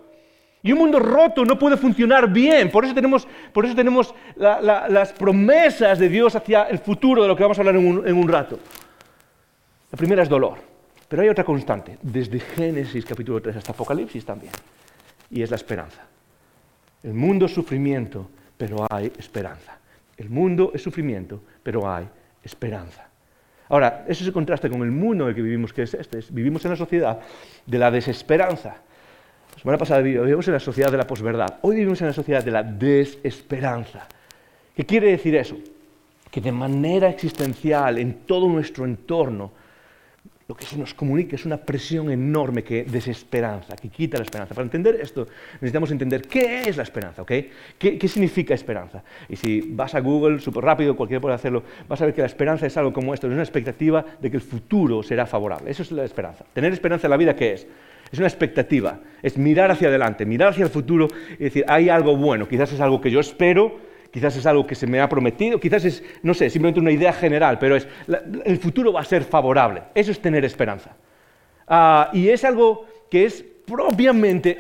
[0.63, 2.71] Y un mundo roto no puede funcionar bien.
[2.71, 7.37] Por eso tenemos, por eso tenemos las promesas de Dios hacia el futuro, de lo
[7.37, 8.59] que vamos a hablar en un, en un rato.
[9.91, 10.71] La primera es dolor.
[11.09, 14.53] Pero hay otra constante, desde Génesis capítulo 3 hasta Apocalipsis también.
[15.29, 16.03] Y es la esperanza.
[17.03, 19.79] El mundo es sufrimiento, pero hay esperanza.
[20.17, 22.07] El mundo es sufrimiento, pero hay
[22.45, 23.09] esperanza.
[23.71, 26.21] Ahora, eso se contrasta con el mundo en el que vivimos, que es este.
[26.31, 27.21] Vivimos en la sociedad
[27.67, 28.77] de la desesperanza.
[29.55, 31.59] La semana pasada vivimos en la sociedad de la posverdad.
[31.63, 34.07] Hoy vivimos en la sociedad de la desesperanza.
[34.75, 35.59] ¿Qué quiere decir eso?
[36.31, 39.53] Que de manera existencial, en todo nuestro entorno,
[40.51, 44.53] lo que se nos comunica es una presión enorme que desesperanza, que quita la esperanza.
[44.53, 47.33] Para entender esto necesitamos entender qué es la esperanza, ¿ok?
[47.79, 49.05] ¿Qué, significa esperanza?
[49.29, 52.27] Y si vas a Google, súper rápido, cualquiera puede hacerlo, vas a ver que la
[52.27, 55.71] esperanza es algo como esto, es una expectativa de que el futuro será favorable.
[55.71, 56.45] Eso es la esperanza.
[56.53, 57.69] Tener esperanza en la vida, ¿qué es?
[58.13, 62.17] Es una expectativa, es mirar hacia adelante, mirar hacia el futuro y decir, hay algo
[62.17, 63.79] bueno, quizás es algo que yo espero,
[64.11, 67.13] quizás es algo que se me ha prometido, quizás es, no sé, simplemente una idea
[67.13, 67.87] general, pero es,
[68.45, 69.83] el futuro va a ser favorable.
[69.95, 70.97] Eso es tener esperanza.
[71.69, 74.59] Ah, y es algo que es propiamente,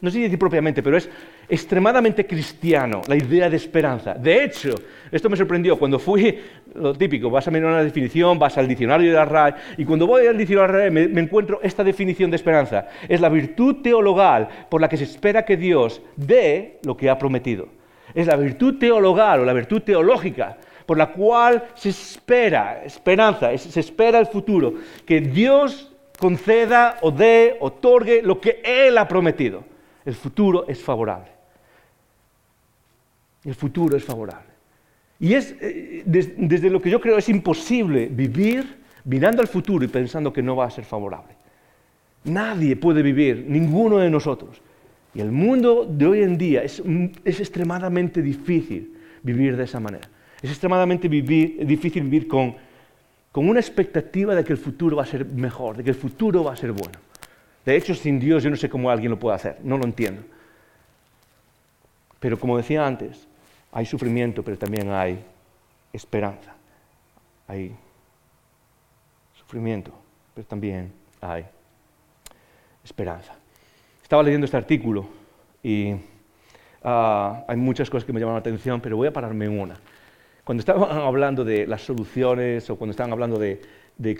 [0.00, 1.08] no sé si decir propiamente, pero es
[1.52, 4.14] extremadamente cristiano, la idea de esperanza.
[4.14, 4.74] De hecho,
[5.10, 6.40] esto me sorprendió cuando fui,
[6.74, 10.06] lo típico, vas a mirar una definición, vas al diccionario de la RAE, y cuando
[10.06, 12.88] voy al diccionario de la RAE me, encuentro esta definición de esperanza.
[13.06, 17.18] Es la virtud teologal por la que se espera que Dios dé lo que ha
[17.18, 17.68] prometido.
[18.14, 23.78] Es la virtud teologal o la virtud teológica por la cual se espera, esperanza, se
[23.78, 24.72] espera el futuro,
[25.04, 29.64] que Dios conceda o dé, otorgue lo que Él ha prometido.
[30.04, 31.41] El futuro es favorable.
[33.44, 34.52] El futuro es favorable.
[35.18, 39.88] Y es, eh, desde lo que yo creo, es imposible vivir mirando al futuro y
[39.88, 41.34] pensando que no va a ser favorable.
[42.24, 44.60] Nadie puede vivir, ninguno de nosotros.
[45.14, 46.82] Y el mundo de hoy en día es,
[47.24, 50.08] extremadamente difícil vivir de esa manera.
[50.40, 52.56] Es extremadamente difícil vivir con,
[53.30, 56.44] con una expectativa de que el futuro va a ser mejor, de que el futuro
[56.44, 56.98] va a ser bueno.
[57.64, 60.22] De hecho, sin Dios yo no sé cómo alguien lo puede hacer, no lo entiendo.
[62.18, 63.28] Pero como decía antes,
[63.72, 65.18] hay sufrimiento, pero también hay
[65.92, 66.54] esperanza.
[67.48, 67.74] Hay
[69.34, 69.92] sufrimiento,
[70.34, 71.46] pero también hay
[72.84, 73.34] esperanza.
[74.02, 75.06] Estaba leyendo este artículo
[75.62, 75.94] y
[76.84, 79.80] ah, hay muchas cosas que me llaman la atención, pero voy a pararme en una.
[80.44, 83.62] Cuando estaban hablando de las soluciones o cuando estaban hablando de,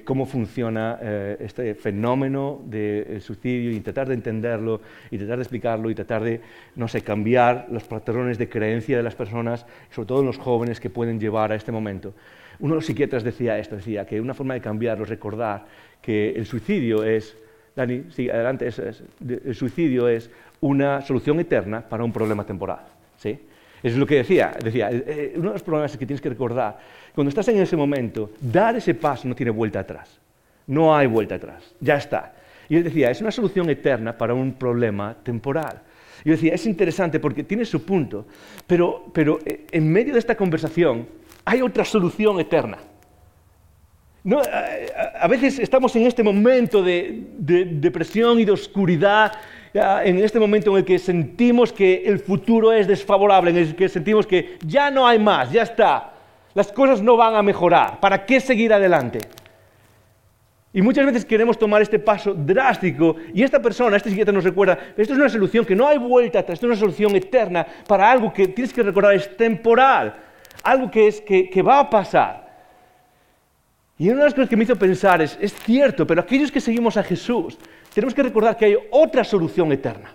[0.04, 4.80] cómo funciona eh, este fenómeno del suicidio y tratar de entenderlo
[5.10, 6.40] y tratar de explicarlo y tratar de,
[6.76, 10.78] no sé, cambiar los patrones de creencia de las personas, sobre todo en los jóvenes
[10.78, 12.14] que pueden llevar a este momento.
[12.60, 15.64] Uno de los psiquiatras decía esto, decía que una forma de cambiarlo es recordar
[16.00, 17.36] que el suicidio es,
[17.74, 20.30] Dani, sí, adelante, el suicidio es
[20.60, 22.80] una solución eterna para un problema temporal.
[23.16, 23.38] ¿sí?
[23.82, 26.28] Es lo que decía, decía, eh, eh, uno de los problemas es que tienes que
[26.28, 26.78] recordar,
[27.14, 30.20] cuando estás en ese momento, dar ese paso no tiene vuelta atrás.
[30.66, 32.34] No hay vuelta atrás, ya está.
[32.68, 35.82] Y él decía, es una solución eterna para un problema temporal.
[36.24, 38.26] Yo decía, es interesante porque tiene su punto,
[38.66, 41.08] pero, pero eh, en medio de esta conversación
[41.44, 42.78] hay otra solución eterna.
[44.24, 49.32] No, a, veces estamos en este momento de depresión y de oscuridad
[49.74, 53.88] en este momento en el que sentimos que el futuro es desfavorable, en el que
[53.88, 56.12] sentimos que ya no hay más, ya está,
[56.54, 59.20] las cosas no van a mejorar, ¿para qué seguir adelante?
[60.74, 64.78] Y muchas veces queremos tomar este paso drástico y esta persona, este psiquiatra nos recuerda,
[64.96, 68.10] esto es una solución que no hay vuelta atrás, esto es una solución eterna para
[68.10, 70.14] algo que tienes que recordar es temporal,
[70.62, 72.42] algo que, es, que, que va a pasar.
[73.98, 76.60] Y una de las cosas que me hizo pensar es, es cierto, pero aquellos que
[76.60, 77.58] seguimos a Jesús,
[77.94, 80.14] tenemos que recordar que hay otra solución eterna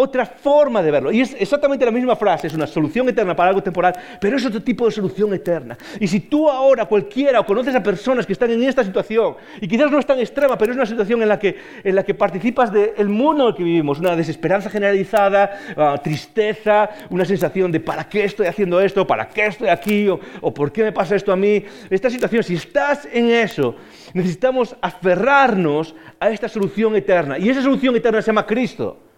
[0.00, 1.12] otra forma de verlo.
[1.12, 4.44] Y es exactamente la misma frase, es una solución eterna para algo temporal, pero es
[4.46, 5.76] otro tipo de solución eterna.
[5.98, 9.68] Y si tú ahora, cualquiera, o conoces a personas que están en esta situación, y
[9.68, 12.14] quizás no es tan extrema, pero es una situación en la que, en la que
[12.14, 17.80] participas del mundo en el que vivimos, una desesperanza generalizada, ah, tristeza, una sensación de
[17.80, 19.06] ¿para qué estoy haciendo esto?
[19.06, 20.08] ¿Para qué estoy aquí?
[20.08, 21.64] O, ¿O por qué me pasa esto a mí?
[21.90, 23.76] Esta situación, si estás en eso,
[24.14, 27.38] necesitamos aferrarnos a esta solución eterna.
[27.38, 29.09] Y esa solución eterna se llama Cristo.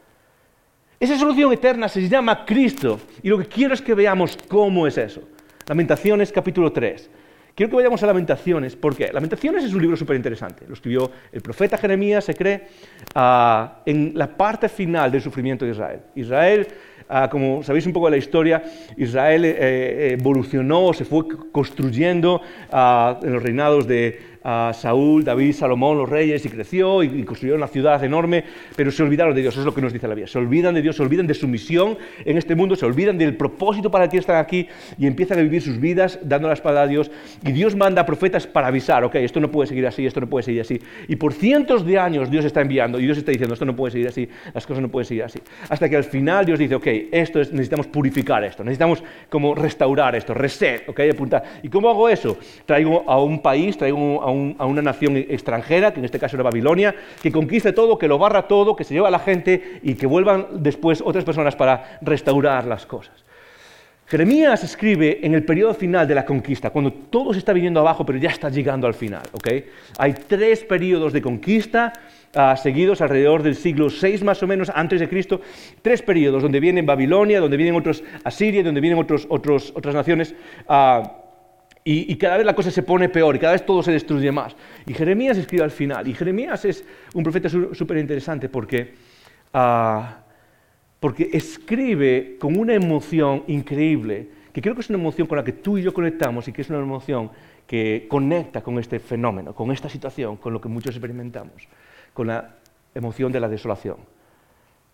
[1.02, 3.00] Esa solución eterna se llama Cristo.
[3.24, 5.20] Y lo que quiero es que veamos cómo es eso.
[5.66, 7.10] Lamentaciones capítulo 3.
[7.56, 10.64] Quiero que vayamos a Lamentaciones, porque Lamentaciones es un libro súper interesante.
[10.68, 12.68] Lo escribió el profeta Jeremías, se cree,
[13.16, 16.00] ah, en la parte final del sufrimiento de Israel.
[16.14, 16.68] Israel,
[17.08, 18.62] ah, como sabéis un poco de la historia,
[18.96, 25.52] Israel eh, eh, evolucionó, se fue construyendo ah, en los reinados de a Saúl, David,
[25.52, 28.44] Salomón, los reyes, y creció y, construyó una ciudad enorme,
[28.76, 30.28] pero se olvidaron de Dios, es lo que nos dice la Biblia.
[30.28, 33.36] Se olvidan de Dios, se olvidan de su misión en este mundo, se olvidan del
[33.36, 36.82] propósito para el que están aquí y empiezan a vivir sus vidas dando la espada
[36.82, 37.10] a Dios.
[37.46, 40.28] Y Dios manda a profetas para avisar, ok, esto no puede seguir así, esto no
[40.28, 40.80] puede seguir así.
[41.08, 43.92] Y por cientos de años Dios está enviando y Dios está diciendo, esto no puede
[43.92, 45.40] seguir así, las cosas no pueden seguir así.
[45.68, 50.16] Hasta que al final Dios dice, ok, esto es, necesitamos purificar esto, necesitamos como restaurar
[50.16, 51.44] esto, reset, ok, apuntar.
[51.62, 52.38] ¿Y cómo hago eso?
[52.66, 56.42] Traigo a un país, traigo a a una nación extranjera, que en este caso era
[56.42, 59.94] Babilonia, que conquiste todo, que lo barra todo, que se lleva a la gente y
[59.94, 63.22] que vuelvan después otras personas para restaurar las cosas.
[64.12, 68.04] Jeremías escribe en el periodo final de la conquista, cuando todo se está viniendo abajo,
[68.04, 69.22] pero ya está llegando al final.
[69.96, 71.94] Hay tres periodos de conquista
[72.34, 75.40] ah, seguidos alrededor del siglo VI más o menos antes de Cristo.
[75.80, 79.26] Tres periodos donde vienen Babilonia, donde vienen otros Asiria, donde vienen otros,
[79.74, 80.34] otras naciones.
[80.68, 81.21] Ah,
[81.84, 84.54] y, cada vez la cosa se pone peor y cada vez todo se destruye más.
[84.86, 86.06] Y Jeremías escribe al final.
[86.06, 88.94] Y Jeremías es un profeta súper interesante porque,
[89.52, 90.18] ah,
[91.00, 95.52] porque escribe con una emoción increíble, que creo que es una emoción con la que
[95.52, 97.30] tú y yo conectamos y que es una emoción
[97.66, 101.66] que conecta con este fenómeno, con esta situación, con lo que muchos experimentamos,
[102.12, 102.56] con la
[102.94, 103.96] emoción de la desolación,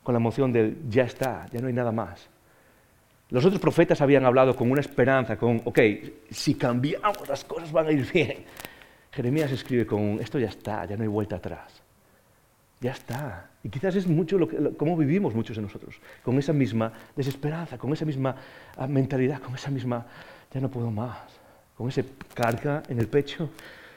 [0.03, 2.31] con la emoción del ya está, ya no hay nada más.
[3.31, 5.79] Los otros profetas habían hablado con una esperanza, con, ok,
[6.31, 8.45] si cambiamos las cosas van a ir bien.
[9.13, 11.83] Jeremías escribe con, esto ya está, ya no hay vuelta atrás.
[12.81, 13.51] Ya está.
[13.63, 17.77] Y quizás es mucho lo que, cómo vivimos muchos de nosotros, con esa misma desesperanza,
[17.77, 18.35] con esa misma
[18.77, 20.07] ah, mentalidad, con esa misma,
[20.53, 21.19] ya no puedo más,
[21.77, 23.51] con esa carga en el pecho,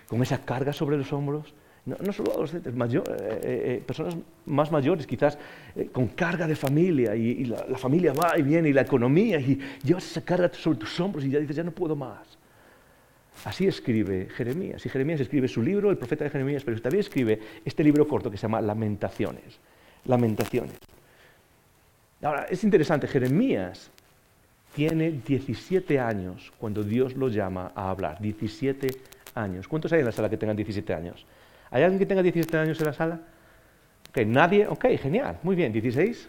[0.08, 1.54] con esa carga sobre los hombros.
[1.84, 4.16] No, solo adolescentes, eh, eh, eh, personas
[4.46, 5.38] más mayores, quizás
[5.92, 10.06] con carga de familia, y, la, familia va y viene, y la economía, y llevas
[10.06, 12.38] esa carga sobre tus hombros y ya dices, ya no puedo más.
[13.46, 14.86] Así escribe Jeremías.
[14.86, 18.30] Y Jeremías escribe su libro, el profeta de Jeremías, pero también escribe este libro corto
[18.30, 19.60] que se llama Lamentaciones.
[20.06, 20.78] Lamentaciones.
[22.22, 23.90] Ahora, es interesante, Jeremías
[24.76, 28.22] tiene 17 años cuando Dios lo llama a hablar.
[28.22, 28.88] 17
[29.34, 29.68] años.
[29.68, 31.26] ¿Cuántos hay en la sala que tengan 17 años?
[31.72, 33.20] ¿Hay alguien que tenga 17 años en la sala?
[34.28, 34.68] Nadie.
[34.68, 35.38] Ok, genial.
[35.42, 35.74] Muy bien.
[35.74, 36.28] ¿16?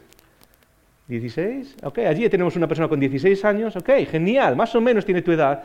[1.08, 1.84] ¿16?
[1.84, 3.76] Ok, allí tenemos una persona con 16 años.
[3.76, 4.56] Ok, genial.
[4.56, 5.64] Más o menos tiene tu edad.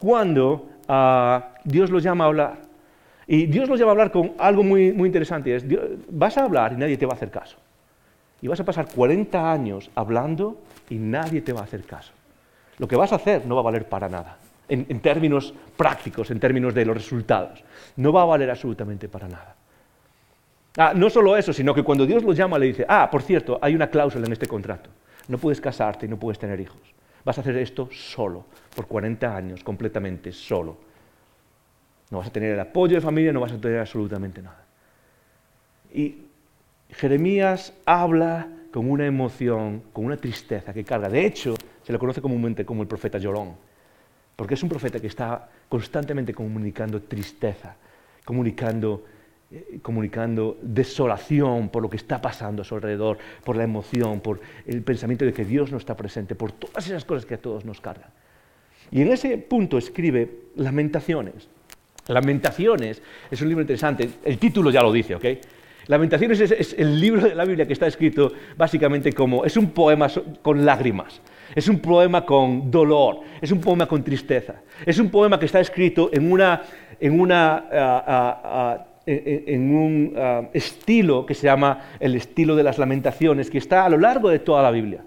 [0.00, 2.68] Cuando ah, Dios lo llama a hablar.
[3.26, 5.54] Y Dios nos lleva a hablar con algo muy, muy interesante.
[5.54, 5.64] Es,
[6.08, 7.58] vas a hablar y nadie te va a hacer caso.
[8.40, 12.12] Y vas a pasar 40 años hablando y nadie te va a hacer caso.
[12.78, 16.40] Lo que vas a hacer no va a valer para nada, en, términos prácticos, en
[16.40, 17.62] términos de los resultados.
[17.96, 19.56] No va a valer absolutamente para nada.
[20.76, 23.58] Ah, no solo eso, sino que cuando Dios los llama le dice, ah, por cierto,
[23.60, 24.90] hay una cláusula en este contrato.
[25.28, 26.80] No puedes casarte y no puedes tener hijos.
[27.24, 30.76] Vas a hacer esto solo, por 40 años, completamente solo.
[32.10, 34.64] No vas a tener el apoyo de familia, no vas a tener absolutamente nada.
[35.92, 36.22] Y
[36.90, 41.08] Jeremías habla con una emoción, con una tristeza que carga.
[41.08, 43.56] De hecho, se le conoce comúnmente como el profeta llorón,
[44.38, 47.74] porque es un profeta que está constantemente comunicando tristeza,
[48.24, 49.04] comunicando,
[49.50, 54.40] eh, comunicando desolación por lo que está pasando a su alrededor, por la emoción, por
[54.64, 57.64] el pensamiento de que Dios no está presente, por todas esas cosas que a todos
[57.64, 58.10] nos cargan.
[58.92, 61.48] Y en ese punto escribe lamentaciones.
[62.06, 65.24] Lamentaciones es un libro interesante, el título ya lo dice, ¿ok?
[65.88, 70.06] Lamentaciones es, el libro de la Biblia que está escrito básicamente como, es un poema
[70.42, 71.20] con lágrimas,
[71.58, 75.58] es un poema con dolor, es un poema con tristeza, es un poema que está
[75.58, 76.30] escrito en,
[79.72, 80.14] un
[80.52, 84.38] estilo que se llama el estilo de las lamentaciones, que está a lo largo de
[84.38, 85.02] toda la Biblia.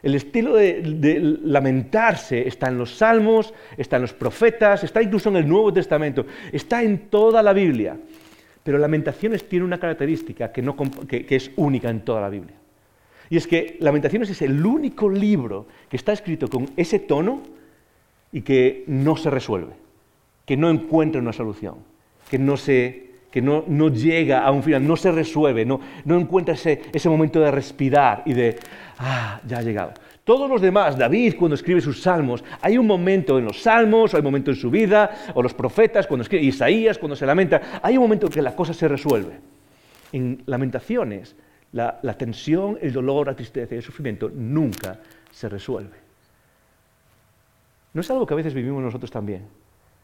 [0.00, 5.36] El estilo de, lamentarse está en los salmos, está en los profetas, está incluso en
[5.36, 7.96] el Nuevo Testamento, está en toda la Biblia.
[8.62, 12.59] Pero Lamentaciones tiene una característica que, que es única en toda la Biblia.
[13.30, 17.42] Y es que Lamentaciones es el único libro que está escrito con ese tono
[18.32, 19.72] y que no se resuelve,
[20.44, 21.76] que no encuentra una solución,
[22.28, 27.08] que no se que no, llega a un final, no se resuelve, no, encuentra ese,
[27.08, 28.56] momento de respirar y de,
[28.98, 29.94] ah, ya ha llegado.
[30.24, 34.16] Todos los demás, David cuando escribe sus salmos, hay un momento en los salmos, o
[34.16, 37.80] hay un momento en su vida, o los profetas cuando escribe, Isaías cuando se lamenta,
[37.82, 39.38] hay un momento en que la cosa se resuelve.
[40.12, 41.36] En lamentaciones,
[41.72, 44.98] la, tensión, el dolor, la tristeza y el sufrimiento nunca
[45.30, 45.96] se resuelve.
[47.92, 49.46] ¿No es algo que a veces vivimos nosotros también?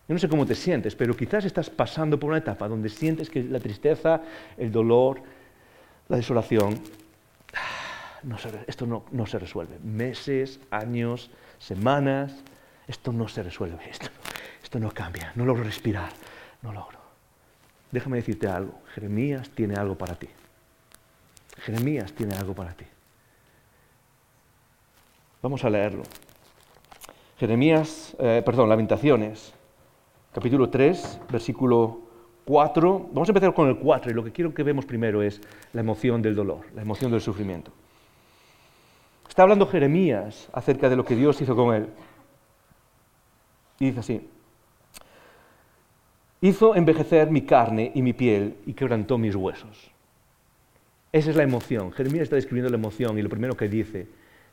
[0.09, 3.29] Yo no sé cómo te sientes, pero quizás estás pasando por una etapa donde sientes
[3.29, 4.22] que la tristeza,
[4.57, 5.22] el dolor,
[6.09, 6.79] la desolación,
[8.66, 9.79] esto no, se resuelve.
[9.83, 12.33] Meses, años, semanas,
[12.87, 13.81] esto no se resuelve,
[14.62, 16.11] esto no cambia, no logro respirar,
[16.62, 17.00] no logro.
[17.90, 20.29] Déjame decirte algo, Jeremías tiene algo para ti.
[21.59, 22.85] Jeremías tiene algo para ti.
[25.42, 26.03] Vamos a leerlo.
[27.38, 29.53] Jeremías, eh, perdón, Lamentaciones,
[30.33, 32.01] capítulo 3, versículo
[32.47, 33.11] 4.
[33.12, 35.40] Vamos a empezar con el 4 y lo que quiero que vemos primero es
[35.73, 37.73] la emoción del dolor, la emoción del sufrimiento.
[39.29, 41.88] Está hablando Jeremías acerca de lo que Dios hizo con él.
[43.79, 44.31] Y dice así,
[46.40, 49.90] hizo envejecer mi carne y mi piel y quebrantó mis huesos.
[51.12, 51.92] Esa es la emoción.
[51.92, 54.07] Jeremías está describiendo la emoción y lo primero que dice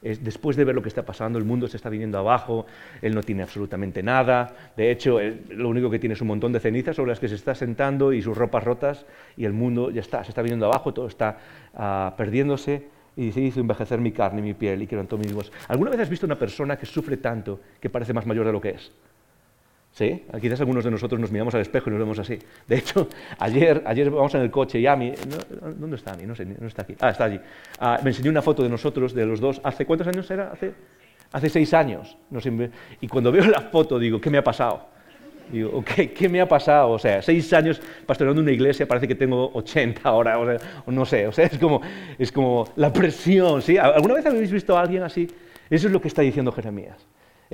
[0.04, 2.66] después de ver lo que está pasando, el mundo se está viniendo abajo,
[3.02, 6.60] él no tiene absolutamente nada, de hecho, lo único que tiene es un montón de
[6.60, 9.06] cenizas sobre las que se está sentando y sus ropas rotas,
[9.38, 11.38] y el mundo ya está, se está viniendo abajo, todo está
[11.74, 15.54] ah, perdiéndose, y dice, hizo envejecer mi carne y mi piel y quebrantó mis huesos.
[15.68, 18.60] ¿Alguna vez has visto una persona que sufre tanto que parece más mayor de lo
[18.60, 18.92] que es?
[19.94, 20.24] ¿Sí?
[20.42, 22.40] Quizás algunos de nosotros nos miramos al espejo y nos vemos así.
[22.68, 25.14] De hecho, ayer, ayer vamos en el coche y Ami,
[25.78, 26.26] ¿dónde está Ami?
[26.26, 26.96] No sé, no está aquí.
[27.00, 27.40] Ah, está allí.
[27.80, 30.50] Ah, me enseñó una foto de nosotros, de los dos, ¿hace cuántos años era?
[30.52, 30.74] Hace,
[31.32, 32.18] hace seis años.
[33.02, 34.88] y cuando veo la foto digo, ¿qué me ha pasado?
[35.52, 36.90] Digo, okay, ¿qué me ha pasado?
[36.90, 41.28] O sea, seis años pastoreando una iglesia, parece que tengo 80 ahora, o no sé,
[41.28, 41.82] o sea, es como,
[42.18, 43.78] es como la presión, ¿sí?
[43.78, 45.28] ¿Alguna vez habéis visto a alguien así?
[45.70, 46.98] Eso es lo que está diciendo Jeremías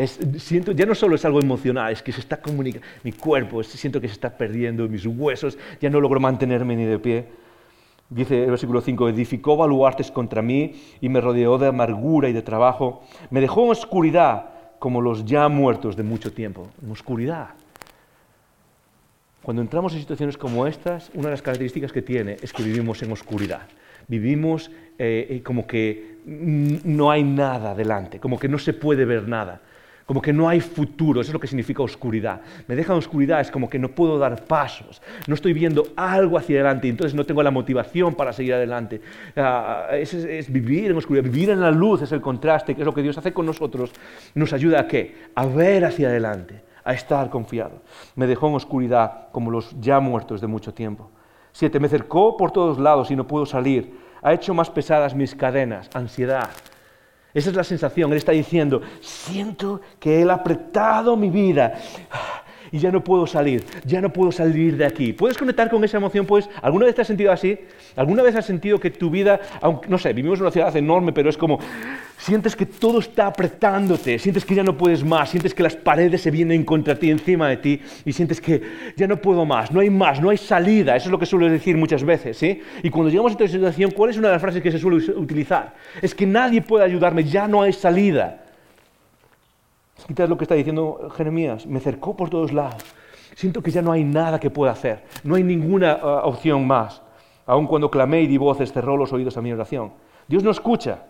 [0.07, 3.99] siento, ya no solo es algo emocional, es que se está comunicando, mi cuerpo, siento
[3.99, 7.25] que se está perdiendo, mis huesos, ya no logro mantenerme ni de pie.
[8.09, 12.41] Dice el versículo 5, edificó baluartes contra mí y me rodeó de amargura y de
[12.41, 13.03] trabajo.
[13.29, 17.49] Me dejó en oscuridad como los ya muertos de mucho tiempo, en oscuridad.
[19.43, 23.03] Cuando entramos en situaciones como estas, una de las características que tiene es que vivimos
[23.03, 23.67] en oscuridad.
[24.07, 29.27] Vivimos eh, eh, como que no hay nada delante, como que no se puede ver
[29.27, 29.61] nada
[30.09, 32.41] como que no hay futuro, eso es lo que significa oscuridad.
[32.67, 36.35] Me deja en oscuridad, es como que no puedo dar pasos, no estoy viendo algo
[36.35, 39.01] hacia adelante entonces no tengo la motivación para seguir adelante.
[39.35, 42.93] Ah, es, vivir en oscuridad, vivir en la luz es el contraste, que es lo
[42.95, 43.91] que Dios hace con nosotros.
[44.33, 45.15] Nos ayuda a qué?
[45.35, 47.83] A ver hacia adelante, a estar confiado.
[48.15, 51.11] Me dejó en oscuridad como los ya muertos de mucho tiempo.
[51.51, 53.95] Siete, me cercó por todos lados y no puedo salir.
[54.23, 56.49] Ha hecho más pesadas mis cadenas, ansiedad,
[57.33, 58.11] esa es la sensación.
[58.11, 61.79] Él está diciendo, siento que Él ha apretado mi vida.
[62.71, 65.13] Y ya no puedo salir, ya no puedo salir de aquí.
[65.13, 66.25] ¿Puedes conectar con esa emoción?
[66.25, 67.57] Pues, ¿alguna vez te has sentido así?
[67.95, 71.13] ¿Alguna vez has sentido que tu vida, aunque, no sé, vivimos en una ciudad enorme,
[71.13, 71.59] pero es como,
[72.17, 76.21] sientes que todo está apretándote, sientes que ya no puedes más, sientes que las paredes
[76.21, 78.61] se vienen contra ti, encima de ti, y sientes que
[78.95, 80.95] ya no puedo más, no hay más, no hay salida.
[80.95, 82.61] Eso es lo que suelo decir muchas veces, ¿sí?
[82.83, 84.97] Y cuando llegamos a esta situación, ¿cuál es una de las frases que se suele
[85.11, 85.73] utilizar?
[86.01, 88.43] Es que nadie puede ayudarme, ya no hay salida.
[90.05, 92.83] Quizás lo que está diciendo Jeremías, me cercó por todos lados.
[93.35, 97.01] Siento que ya no hay nada que pueda hacer, no hay ninguna uh, opción más.
[97.45, 99.91] Aun cuando clamé y di voces, cerró los oídos a mi oración.
[100.27, 101.03] Dios no escucha.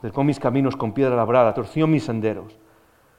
[0.00, 2.54] Cercó mis caminos con piedra labrada, torció mis senderos.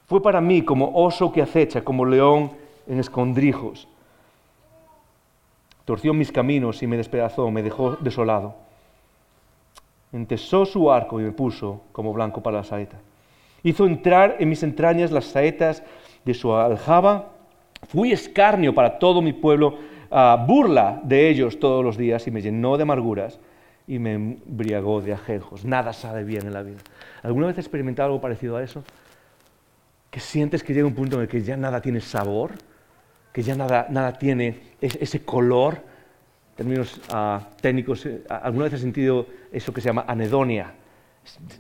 [0.06, 2.52] Fue para mí como oso que acecha, como león
[2.86, 3.88] en escondrijos.
[5.86, 8.56] Torció mis caminos y me despedazó, me dejó desolado.
[10.12, 12.98] Entesó su arco y me puso como blanco para la saeta.
[13.66, 15.82] Hizo entrar en mis entrañas las saetas
[16.24, 17.32] de su aljaba.
[17.88, 19.80] Fui escarnio para todo mi pueblo,
[20.46, 23.40] burla de ellos todos los días y me llenó de amarguras
[23.88, 25.66] y me embriagó de ajejos.
[25.66, 26.78] Nada sabe bien en la vida.
[27.24, 28.84] ¿Alguna vez has experimentado algo parecido a eso?
[30.12, 32.52] Que sientes que llega un punto en el que ya nada tiene sabor,
[33.34, 35.82] que ya nada, nada tiene ese color.
[36.52, 40.72] En términos uh, técnicos, eh, ¿alguna vez has sentido eso que se llama anedonia?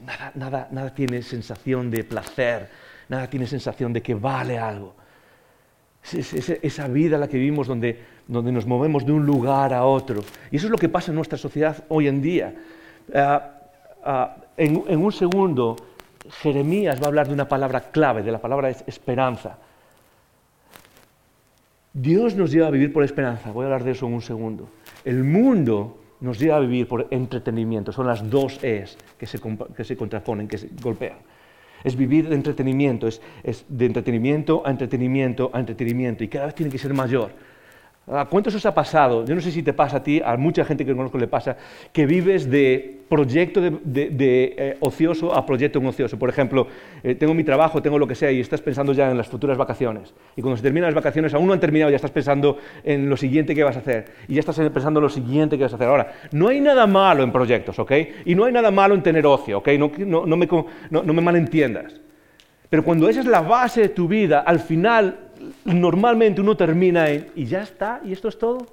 [0.05, 2.69] Nada, nada, nada tiene sensación de placer,
[3.09, 4.95] nada tiene sensación de que vale algo.
[6.13, 10.23] Es, esa vida la que vivimos donde, donde, nos movemos de un lugar a otro.
[10.51, 12.53] Y eso es lo que pasa en nuestra sociedad hoy en día.
[13.13, 13.53] Ah,
[14.03, 15.75] ah, en, en, un segundo,
[16.41, 19.57] Jeremías va a hablar de una palabra clave, de la palabra esperanza.
[21.91, 23.51] Dios nos lleva a vivir por esperanza.
[23.51, 24.69] Voy a hablar de eso en un segundo.
[25.03, 27.91] El mundo nos lleva a vivir por entretenimiento.
[27.91, 29.39] Son las dos E's que se,
[29.75, 31.17] que se contraponen, que se golpean.
[31.83, 36.55] Es vivir de entretenimiento, es, es de entretenimiento a entretenimiento a entretenimiento y cada vez
[36.55, 37.31] tiene que ser mayor.
[38.05, 39.25] ¿Cuántos os ha pasado?
[39.25, 41.57] Yo no sé si te pasa a ti, a mucha gente que conozco le pasa,
[41.91, 46.19] que vives de proyecto de, eh, ocioso a proyecto en ocioso.
[46.19, 46.67] Por ejemplo,
[47.01, 49.57] eh, tengo mi trabajo, tengo lo que sea y estás pensando ya en las futuras
[49.57, 50.13] vacaciones.
[50.35, 53.17] Y cuando se terminan las vacaciones, aún no han terminado, ya estás pensando en lo
[53.17, 54.05] siguiente que vas a hacer.
[54.27, 55.87] Y ya estás pensando en lo siguiente que vas a hacer.
[55.87, 57.91] Ahora, no hay nada malo en proyectos, ¿ok?
[58.25, 59.69] Y no hay nada malo en tener ocio, ¿ok?
[59.79, 62.01] No me malentiendas.
[62.69, 65.24] Pero cuando esa es la base de tu vida, al final
[65.65, 68.67] normalmente uno termina en, y ya está, y esto es todo.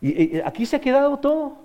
[0.00, 1.58] Y, aquí se ha quedado todo.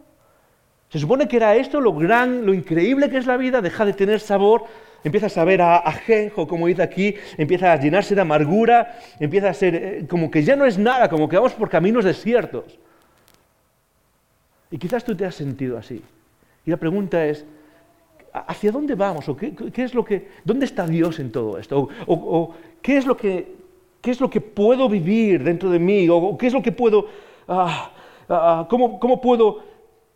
[0.90, 3.94] Se supone que era esto lo gran, lo increíble que es la vida, deja de
[3.94, 4.66] tener sabor,
[5.04, 9.54] empieza a saber a ajenjo, como dice aquí, empieza a llenarse de amargura, empieza a
[9.54, 12.80] ser eh, como que ya no es nada, como que vamos por caminos desiertos.
[14.72, 16.02] Y quizás tú te has sentido así.
[16.66, 17.46] Y la pregunta es,
[18.32, 19.28] ¿hacia dónde vamos?
[19.30, 21.90] ¿O qué, es lo que, ¿Dónde está Dios en todo esto?
[22.08, 23.65] o qué es lo que
[24.06, 26.08] ¿Qué es lo que puedo vivir dentro de mí?
[26.08, 27.08] ¿O qué es lo que puedo...
[27.48, 27.92] Ah,
[28.30, 29.64] ah, ah, cómo, puedo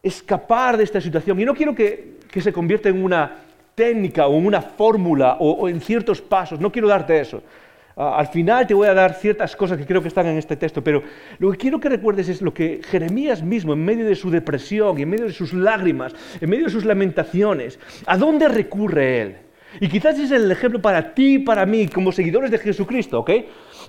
[0.03, 1.39] escapar de esta situación?
[1.39, 3.37] Y no quiero que, se convierta en una
[3.73, 6.59] técnica o en una fórmula o, en ciertos pasos.
[6.59, 7.41] No quiero darte eso.
[7.95, 10.83] al final te voy a dar ciertas cosas que creo que están en este texto,
[10.83, 11.01] pero
[11.39, 14.99] lo que quiero que recuerdes es lo que Jeremías mismo, en medio de su depresión,
[14.99, 19.48] en medio de sus lágrimas, en medio de sus lamentaciones, ¿a dónde recurre él?
[19.79, 23.31] Y quizás es el ejemplo para ti y para mí, como seguidores de Jesucristo, ¿ok?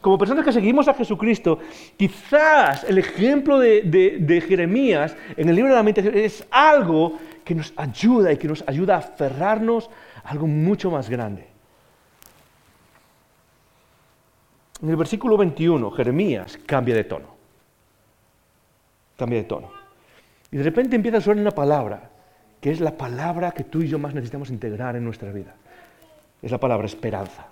[0.01, 1.59] Como personas que seguimos a Jesucristo,
[1.97, 7.73] quizás el ejemplo de, Jeremías en el libro de la lamentación es algo que nos
[7.77, 9.91] ayuda y que nos ayuda a aferrarnos
[10.23, 11.47] a algo mucho más grande.
[14.83, 17.29] En el versículo 21, Jeremías cambia de tono.
[19.17, 19.71] Cambia de tono.
[20.51, 22.11] Y de repente empieza a sonar una palabra,
[22.61, 25.55] que es la palabra que tú y yo más necesitamos integrar en nuestra vida.
[26.43, 27.51] Es la palabra esperanza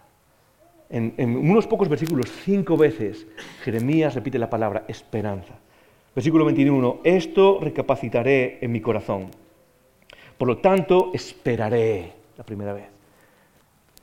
[0.90, 3.26] en, unos pocos versículos, cinco veces,
[3.62, 5.54] Jeremías repite la palabra esperanza.
[6.14, 9.26] Versículo 21, esto recapacitaré en mi corazón.
[10.36, 12.86] Por lo tanto, esperaré la primera vez.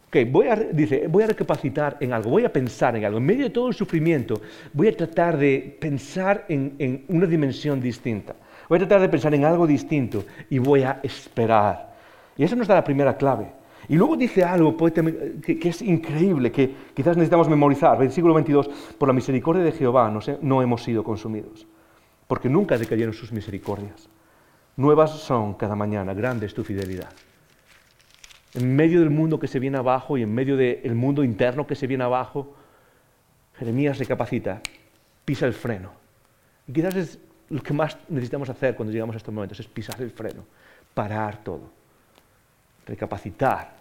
[0.08, 3.18] Okay, voy a, dice, voy a recapacitar en algo, voy a pensar en algo.
[3.18, 4.40] En medio de todo el sufrimiento,
[4.72, 8.36] voy a tratar de pensar en, en una dimensión distinta.
[8.70, 11.96] Voy a tratar de pensar en algo distinto y voy a esperar.
[12.38, 13.48] Y esa nos da la primera clave.
[13.88, 17.98] Y luego dice algo que, es increíble, que quizás necesitamos memorizar.
[17.98, 18.68] Versículo 22,
[18.98, 20.12] por la misericordia de Jehová
[20.42, 21.68] no, hemos sido consumidos,
[22.28, 24.10] porque nunca decayeron sus misericordias.
[24.78, 27.12] Nuevas son cada mañana, grande es tu fidelidad.
[28.54, 31.76] En medio del mundo que se viene abajo y en medio del mundo interno que
[31.76, 32.56] se viene abajo,
[33.56, 34.62] Jeremías recapacita,
[35.24, 35.92] pisa el freno.
[36.68, 37.20] Y quizás es
[37.50, 40.44] lo que más necesitamos hacer cuando llegamos a estos momentos, es pisar el freno,
[40.94, 41.85] parar todo
[42.86, 43.76] recapacitar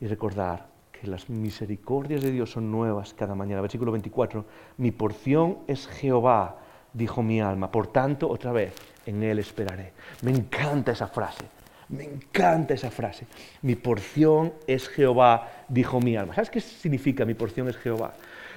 [0.00, 3.60] y recordar que las misericordias de Dios son nuevas cada mañana.
[3.60, 4.44] Versículo 24,
[4.78, 6.56] mi porción es Jehová,
[6.92, 8.74] dijo mi alma, por tanto, otra vez,
[9.04, 9.92] en Él esperaré.
[10.22, 11.44] Me encanta esa frase,
[11.88, 13.26] me encanta esa frase.
[13.62, 16.34] Mi porción es Jehová, dijo mi alma.
[16.34, 18.14] ¿Sabes qué significa mi porción es Jehová?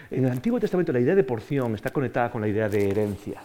[0.10, 3.42] En el Antiguo Testamento la idea de porción está conectada con la idea de herencia,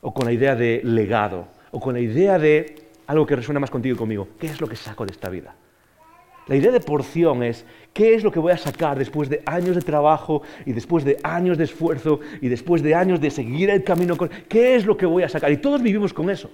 [0.00, 3.70] o con la idea de legado, o con la idea de algo que resuena más
[3.70, 4.28] contigo y conmigo.
[4.38, 5.54] ¿Qué es lo que saco de esta vida?
[6.48, 9.76] La idea de porción es qué es lo que voy a sacar después de años
[9.76, 13.84] de trabajo y después de años de esfuerzo y después de años de seguir el
[13.84, 14.16] camino.
[14.16, 14.28] Con...
[14.48, 15.52] ¿Qué es lo que voy a sacar?
[15.52, 16.50] Y todos vivimos con eso.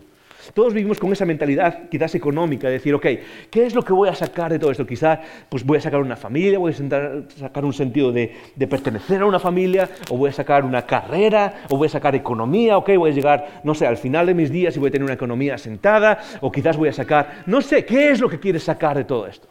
[0.55, 3.07] Todos vivimos con esa mentalidad quizás económica, de decir, ok,
[3.51, 4.87] ¿qué es lo que voy a sacar de todo esto?
[4.87, 5.19] Quizás
[5.49, 9.27] pues voy a sacar una familia, voy a sacar un sentido de, de, pertenecer a
[9.27, 13.11] una familia, o voy a sacar una carrera, o voy a sacar economía, ok, voy
[13.11, 15.57] a llegar, no sé, al final de mis días y voy a tener una economía
[15.57, 19.05] asentada, o quizás voy a sacar, no sé, ¿qué es lo que quieres sacar de
[19.05, 19.49] todo esto?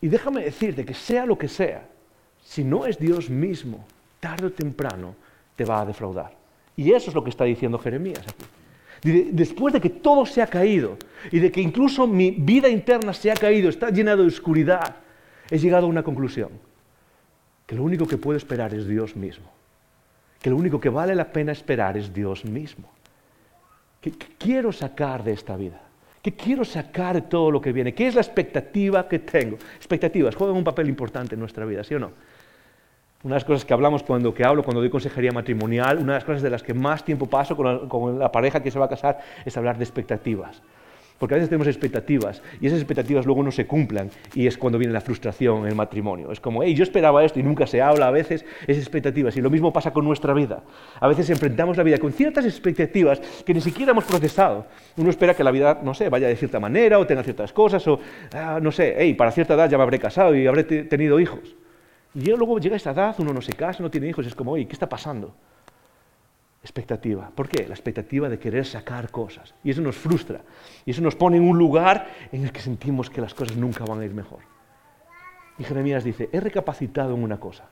[0.00, 1.82] Y déjame decirte que sea lo que sea,
[2.42, 3.84] si no es Dios mismo,
[4.18, 5.14] tarde o temprano
[5.56, 6.32] te va a defraudar.
[6.76, 8.59] Y eso es lo que está diciendo Jeremías aquí.
[9.02, 10.96] Después de que todo se ha caído
[11.30, 14.96] y de que incluso mi vida interna se ha caído, está llenado de oscuridad,
[15.50, 16.50] he llegado a una conclusión,
[17.66, 19.50] que lo único que puedo esperar es Dios mismo,
[20.42, 22.90] que lo único que vale la pena esperar es Dios mismo.
[24.00, 25.80] ¿Qué, quiero sacar de esta vida?
[26.22, 27.94] ¿Qué quiero sacar de todo lo que viene?
[27.94, 29.56] ¿Qué es la expectativa que tengo?
[29.76, 32.12] Expectativas juegan un papel importante en nuestra vida, ¿sí o no?
[33.22, 36.18] Una de las cosas que hablamos cuando que hablo, cuando doy consejería matrimonial, una de
[36.18, 38.78] las cosas de las que más tiempo paso con la, con la pareja que se
[38.78, 40.62] va a casar es hablar de expectativas.
[41.18, 44.78] Porque a veces tenemos expectativas y esas expectativas luego no se cumplan y es cuando
[44.78, 46.32] viene la frustración en el matrimonio.
[46.32, 49.42] Es como, hey, yo esperaba esto y nunca se habla a veces esas expectativas y
[49.42, 50.62] lo mismo pasa con nuestra vida.
[50.98, 54.64] A veces enfrentamos la vida con ciertas expectativas que ni siquiera hemos procesado.
[54.96, 57.86] Uno espera que la vida, no sé, vaya de cierta manera o tenga ciertas cosas
[57.86, 58.00] o,
[58.32, 61.54] ah, no sé, hey, para cierta edad ya me habré casado y habré tenido hijos.
[62.14, 64.66] Y luego llega esa edad, uno no se casa, no tiene hijos, es como, oye,
[64.66, 65.34] ¿qué está pasando?
[66.62, 67.30] Expectativa.
[67.34, 67.66] ¿Por qué?
[67.66, 69.54] La expectativa de querer sacar cosas.
[69.62, 70.42] Y eso nos frustra.
[70.84, 73.84] Y eso nos pone en un lugar en el que sentimos que las cosas nunca
[73.84, 74.40] van a ir mejor.
[75.58, 77.68] Y Jeremías dice, he recapacitado en una cosa,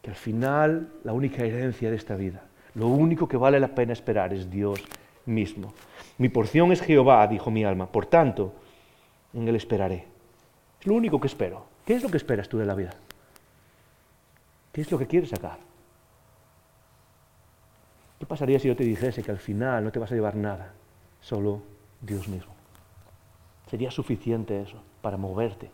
[0.00, 3.92] que al final la única herencia de esta vida, lo único que vale la pena
[3.92, 4.80] esperar es Dios
[5.26, 5.74] mismo.
[6.18, 8.54] Mi porción es Jehová, dijo mi alma, por tanto,
[9.32, 10.06] en Él esperaré.
[10.80, 11.66] Es lo único que espero.
[11.84, 12.92] ¿Qué es lo que esperas tú de la vida?
[14.74, 15.58] ¿Qué es lo que quieres sacar?
[18.18, 20.72] ¿Qué pasaría si yo te dijese que al final no te vas a llevar nada,
[21.20, 21.62] solo
[22.00, 22.52] Dios mismo?
[23.70, 25.70] ¿Sería suficiente eso para moverte?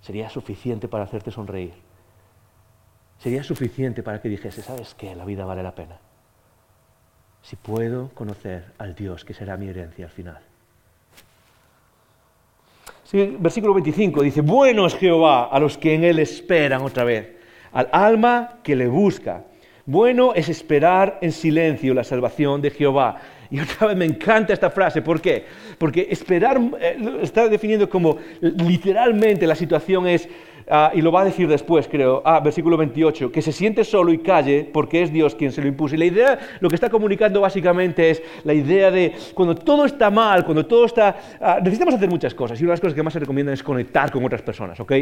[0.00, 1.74] ¿Sería suficiente para hacerte sonreír?
[3.18, 5.16] ¿Sería suficiente para que dijese, ¿sabes qué?
[5.16, 5.98] La vida vale la pena.
[7.42, 10.40] Si puedo conocer al Dios que será mi herencia al final.
[13.02, 17.33] Sí, versículo 25 dice, bueno es Jehová a los que en Él esperan otra vez
[17.74, 19.44] al alma que le busca.
[19.84, 23.20] Bueno es esperar en silencio la salvación de Jehová.
[23.50, 25.02] Y otra vez me encanta esta frase.
[25.02, 25.44] ¿Por qué?
[25.76, 30.26] Porque esperar eh, está definiendo como literalmente la situación es
[30.66, 34.12] Ah, y lo va a decir después, creo, ah, versículo 28, que se siente solo
[34.12, 35.94] y calle porque es Dios quien se lo impuso.
[35.94, 40.10] Y la idea, lo que está comunicando básicamente es la idea de cuando todo está
[40.10, 41.16] mal, cuando todo está...
[41.40, 43.62] Ah, necesitamos hacer muchas cosas y una de las cosas que más se recomiendan es
[43.62, 44.92] conectar con otras personas, ¿ok?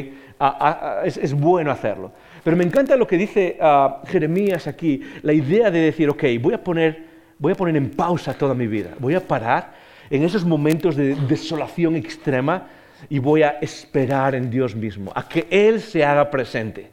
[0.41, 2.11] Ah, es, bueno hacerlo.
[2.45, 3.59] Pero me encanta lo que dice
[4.07, 7.05] Jeremías aquí, la idea de decir, ok, voy a, poner,
[7.39, 9.75] voy a poner en pausa toda mi vida, voy a parar
[10.11, 12.69] en esos momentos de desolación extrema
[13.09, 16.91] y voy a esperar en Dios mismo, a que Él se haga presente,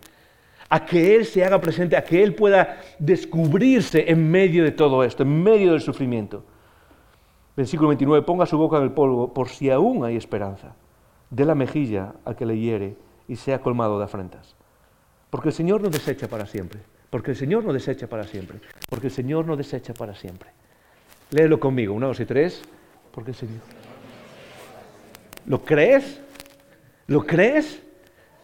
[0.69, 5.03] a que Él se haga presente, a que Él pueda descubrirse en medio de todo
[5.03, 6.45] esto, en medio del sufrimiento.
[7.57, 10.75] Versículo 29, ponga su boca en el polvo por si aún hay esperanza.
[11.29, 12.95] Dé la mejilla al que le hiere
[13.27, 14.55] y sea colmado de afrentas.
[15.29, 16.79] Porque el Señor no desecha para siempre.
[17.09, 18.59] Porque el Señor no desecha para siempre.
[18.89, 20.49] Porque el Señor no desecha para siempre.
[21.31, 22.61] Léelo conmigo, una, dos y tres.
[23.11, 23.61] Porque el Señor.
[25.45, 26.19] ¿Lo crees?
[27.07, 27.81] ¿Lo crees?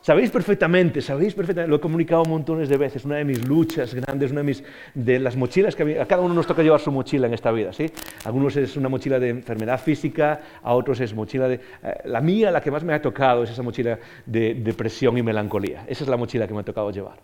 [0.05, 4.29] Sabéis perfectamente, sabéis perfectamente, lo he comunicado montones de veces, una de mis luchas grandes,
[4.29, 7.25] una de, mis, de las mochilas que a cada uno nos toca llevar su mochila
[7.25, 7.87] en esta vida, ¿sí?
[8.23, 11.55] algunos es una mochila de enfermedad física, a otros es mochila de...
[11.55, 13.97] Eh, la mía, la que más me ha tocado, es esa mochila
[14.27, 15.85] de depresión y melancolía.
[15.87, 17.17] Esa es la mochila que me ha tocado llevar.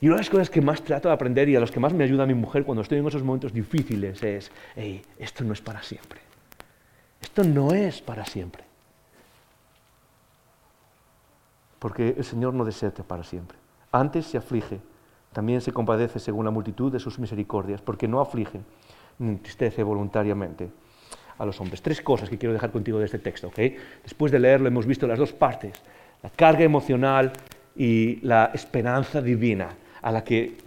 [0.00, 1.92] Y una de las cosas que más trato de aprender y a las que más
[1.92, 4.50] me ayuda mi mujer cuando estoy en esos momentos difíciles es,
[5.16, 6.18] esto no es para siempre.
[7.22, 8.67] Esto no es para siempre.
[11.78, 13.58] Porque el Señor no desea para siempre.
[13.92, 14.80] Antes se aflige,
[15.32, 18.60] también se compadece según la multitud de sus misericordias, porque no aflige
[19.18, 20.70] ni entristece voluntariamente
[21.38, 21.82] a los hombres.
[21.82, 23.58] Tres cosas que quiero dejar contigo de este texto, ¿ok?
[24.02, 25.80] Después de leerlo hemos visto las dos partes
[26.22, 27.32] la carga emocional
[27.76, 29.68] y la esperanza divina
[30.02, 30.58] a la que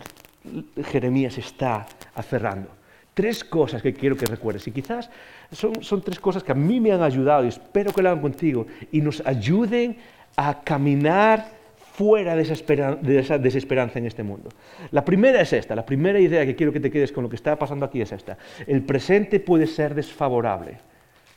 [0.85, 1.85] Jeremías está
[2.15, 2.69] aferrando.
[3.13, 5.09] Tres cosas que quiero que recuerdes y quizás
[5.51, 8.21] son, son tres cosas que a mí me han ayudado y espero que lo hagan
[8.21, 9.97] contigo y nos ayuden
[10.35, 11.61] a caminar
[11.93, 14.49] fuera de esa, desesperanza en este mundo.
[14.91, 17.35] La primera es esta, la primera idea que quiero que te quedes con lo que
[17.35, 18.37] está pasando aquí es esta.
[18.65, 20.77] El presente puede ser desfavorable,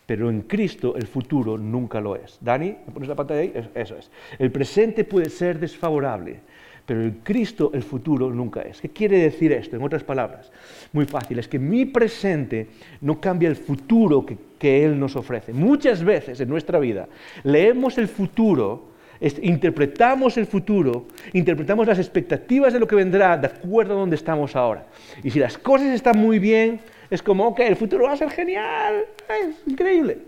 [0.06, 2.38] pero en Cristo el futuro nunca lo es.
[2.40, 3.52] Dani, ¿me pones la pantalla ahí?
[3.74, 4.10] Eso es.
[4.38, 6.40] El presente puede ser desfavorable,
[6.86, 8.80] pero en Cristo el futuro nunca es.
[8.80, 9.76] ¿Qué quiere decir esto?
[9.76, 10.50] En otras palabras,
[10.92, 12.68] muy fácil, es que mi presente
[13.00, 15.52] no cambia el futuro que, Él nos ofrece.
[15.52, 17.06] Muchas veces en nuestra vida
[17.42, 18.94] leemos el futuro
[19.42, 24.54] interpretamos el futuro, interpretamos las expectativas de lo que vendrá de acuerdo a donde estamos
[24.54, 24.86] ahora.
[25.22, 28.30] Y si las cosas están muy bien, es como, ok, el futuro va a ser
[28.30, 30.18] genial, es increíble.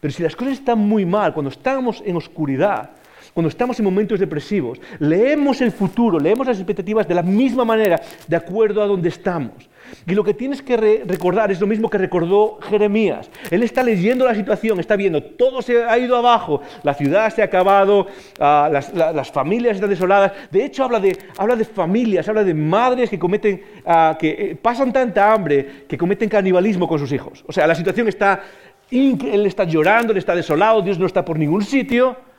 [0.00, 2.90] Pero si las cosas están muy mal, cuando estamos en oscuridad,
[3.34, 8.00] cuando estamos en momentos depresivos, leemos el futuro, leemos las expectativas de la misma manera,
[8.26, 9.70] de acuerdo a donde estamos.
[10.06, 13.30] Y lo que tienes que recordar es lo mismo que recordó Jeremías.
[13.50, 17.42] Él está leyendo la situación, está viendo, todo se ha ido abajo, la ciudad se
[17.42, 18.06] ha acabado,
[18.38, 20.32] ah, las, familias están desoladas.
[20.50, 21.16] De hecho, habla de,
[21.64, 26.88] familias, habla de madres que cometen, ah, que eh, pasan tanta hambre que cometen canibalismo
[26.88, 27.44] con sus hijos.
[27.46, 28.42] O sea, la situación está,
[28.90, 32.29] él está llorando, él está desolado, Dios no está por ningún sitio.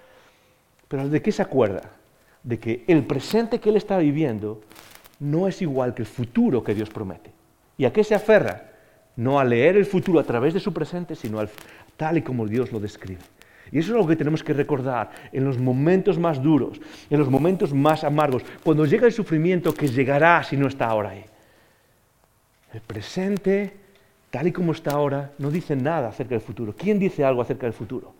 [0.91, 1.89] Pero ¿de qué se acuerda?
[2.43, 4.59] De que el presente que él está viviendo
[5.21, 7.31] no es igual que el futuro que Dios promete.
[7.77, 8.71] ¿Y a qué se aferra?
[9.15, 11.49] No a leer el futuro a través de su presente, sino al,
[11.95, 13.21] tal y como Dios lo describe.
[13.71, 17.29] Y eso es lo que tenemos que recordar en los momentos más duros, en los
[17.29, 21.23] momentos más amargos, cuando llega el sufrimiento que llegará si no está ahora ahí.
[22.73, 23.71] El presente,
[24.29, 26.75] tal y como está ahora, no dice nada acerca del futuro.
[26.77, 28.13] ¿Quién dice algo acerca del futuro?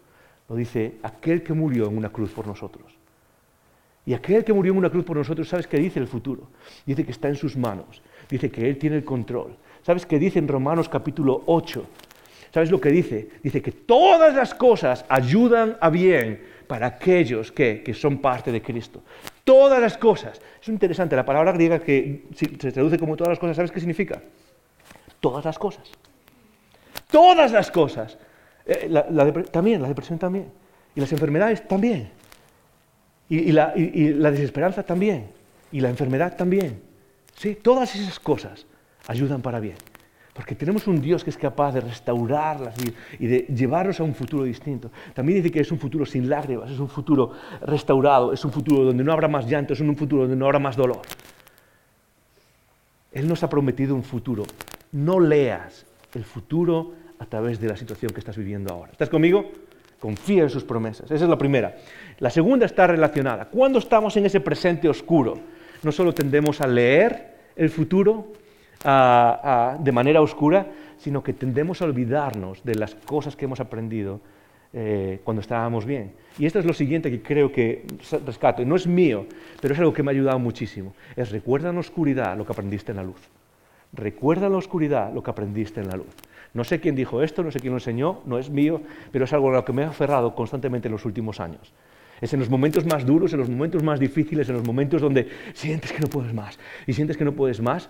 [0.56, 2.94] Dice aquel que murió en una cruz por nosotros.
[4.06, 6.50] Y aquel que murió en una cruz por nosotros, ¿sabes qué dice el futuro?
[6.86, 9.56] Dice que está en sus manos, dice que Él tiene el control.
[9.84, 11.86] ¿Sabes qué dice en Romanos capítulo 8?
[12.54, 13.30] ¿Sabes lo que dice?
[13.42, 18.62] Dice que todas las cosas ayudan a bien para aquellos que, que son parte de
[18.62, 19.02] Cristo.
[19.44, 20.42] Todas las cosas.
[20.62, 24.22] Es interesante, la palabra griega que se traduce como todas las cosas, ¿sabes qué significa?
[25.20, 25.90] Todas las cosas.
[27.10, 28.18] Todas las cosas.
[28.66, 28.90] Eh,
[29.52, 30.52] también, la depresión también.
[30.96, 32.10] Y las enfermedades también.
[33.30, 35.28] Y, la, desesperanza también.
[35.72, 36.82] Y la enfermedad también.
[37.36, 38.66] Sí, todas esas cosas
[39.08, 39.78] ayudan para bien.
[40.34, 42.76] Porque tenemos un Dios que es capaz de restaurarlas
[43.20, 44.92] y, de llevarnos a un futuro distinto.
[45.14, 47.32] También dice que es un futuro sin lágrimas, es un futuro
[47.62, 50.60] restaurado, es un futuro donde no habrá más llanto, es un futuro donde no habrá
[50.60, 51.02] más dolor.
[53.14, 54.44] Él nos ha prometido un futuro.
[54.92, 58.92] No leas el futuro a través de la situación que estás viviendo ahora.
[58.92, 59.52] ¿Estás conmigo?
[60.00, 61.12] Confía en sus promesas.
[61.12, 61.76] Esa es la primera.
[62.18, 63.46] La segunda está relacionada.
[63.46, 65.36] Cuando estamos en ese presente oscuro,
[65.84, 68.34] no solo tendemos a leer el futuro
[68.84, 70.66] de manera oscura,
[70.98, 74.20] sino que tendemos a olvidarnos de las cosas que hemos aprendido
[74.74, 76.14] eh, cuando estábamos bien.
[76.40, 77.86] Y esto es lo siguiente que creo que
[78.26, 78.66] rescato.
[78.66, 79.28] No es mío,
[79.62, 80.96] pero es algo que me ha ayudado muchísimo.
[81.16, 83.22] Es recuerda en la oscuridad lo que aprendiste en la luz.
[83.94, 86.16] Recuerda en la oscuridad lo que aprendiste en la luz.
[86.54, 88.82] No sé quién dijo esto, no sé quién lo enseñó, no es mío,
[89.12, 91.74] pero es algo a lo que me he aferrado constantemente en los últimos años.
[92.20, 95.28] Es en los momentos más duros, en los momentos más difíciles, en los momentos donde
[95.54, 97.90] sientes que no puedes más y sientes que no puedes más.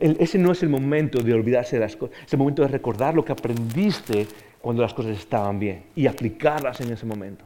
[0.00, 3.14] ese no es el momento de olvidarse de las cosas, es el momento de recordar
[3.14, 4.26] lo que aprendiste
[4.62, 7.44] cuando las cosas estaban bien y aplicarlas en ese momento.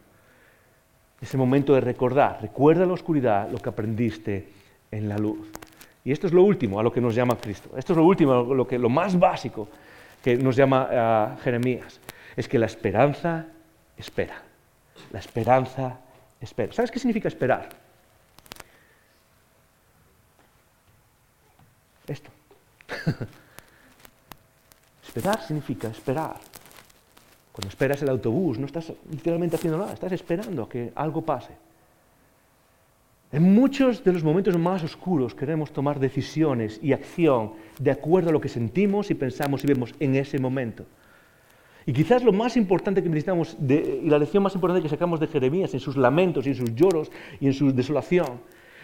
[1.20, 4.48] Es el momento de recordar, recuerda en la oscuridad lo que aprendiste
[4.90, 5.50] en la luz.
[6.04, 7.70] Y esto es lo último a lo que nos llama Cristo.
[7.76, 9.68] Esto es lo último, lo, que, lo más básico
[10.22, 12.00] que nos llama a Jeremías,
[12.36, 13.46] es que la esperanza
[13.96, 14.42] espera.
[15.10, 15.98] La esperanza
[16.40, 16.72] espera.
[16.72, 17.68] ¿Sabes qué significa esperar?
[22.06, 22.30] Esto.
[25.06, 26.36] esperar significa esperar.
[27.52, 31.52] Cuando esperas el autobús, no estás literalmente haciendo nada, estás esperando a que algo pase.
[33.32, 38.32] En muchos de los momentos más oscuros queremos tomar decisiones y acción de acuerdo a
[38.32, 40.84] lo que sentimos y pensamos y vemos en ese momento.
[41.86, 45.28] Y quizás lo más importante que necesitamos, y la lección más importante que sacamos de
[45.28, 47.10] Jeremías en sus lamentos y en sus lloros
[47.40, 48.42] y en su desolación,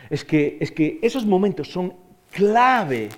[0.09, 1.92] es que, es que esos momentos son
[2.32, 3.11] clave,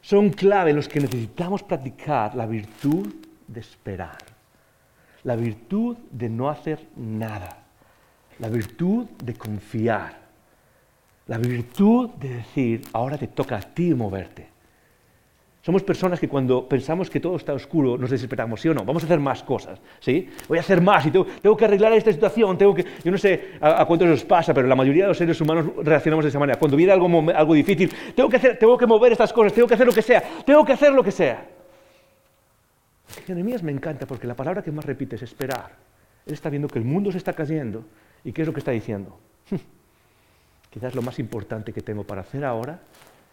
[0.00, 3.14] son clave en los que necesitamos practicar la virtud
[3.46, 4.18] de esperar,
[5.22, 7.64] la virtud de no hacer nada,
[8.40, 10.23] la virtud de confiar.
[11.26, 14.54] La virtud de decir, ahora te toca a ti moverte.
[15.62, 18.84] Somos personas que cuando pensamos que todo está oscuro nos desesperamos, ¿sí o no?
[18.84, 20.28] Vamos a hacer más cosas, ¿sí?
[20.46, 22.84] Voy a hacer más y tengo, que arreglar esta situación, tengo que...
[23.02, 26.26] Yo no sé a, cuántos os pasa, pero la mayoría de los seres humanos reaccionamos
[26.26, 26.58] de esa manera.
[26.58, 29.72] Cuando viene algo, algo difícil, tengo que, hacer, tengo que mover estas cosas, tengo que
[29.72, 31.48] hacer lo que sea, tengo que hacer lo que sea.
[33.26, 35.70] Jeremías me encanta porque la palabra que más repite es esperar.
[36.26, 37.86] Él está viendo que el mundo se está cayendo
[38.22, 39.18] y ¿qué es lo que está diciendo?
[40.74, 42.80] Quizás lo más importante que tengo para hacer ahora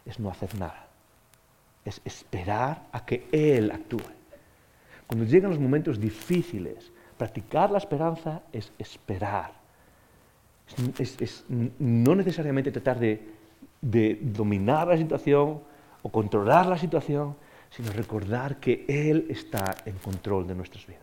[0.06, 0.92] es no hacer nada
[1.86, 4.02] es esperar a que Él actúe.
[5.08, 9.52] Cuando llegan los momentos difíciles, practicar la esperanza es esperar.
[10.98, 13.30] Es, no necesariamente tratar de,
[13.82, 15.60] de dominar la situación
[16.02, 17.36] o controlar la situación,
[17.70, 21.02] sino recordar que Él está en control de nuestras vidas.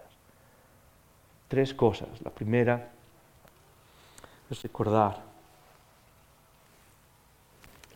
[1.49, 2.09] Tres cosas.
[2.23, 2.91] La primera
[4.51, 5.28] es recordar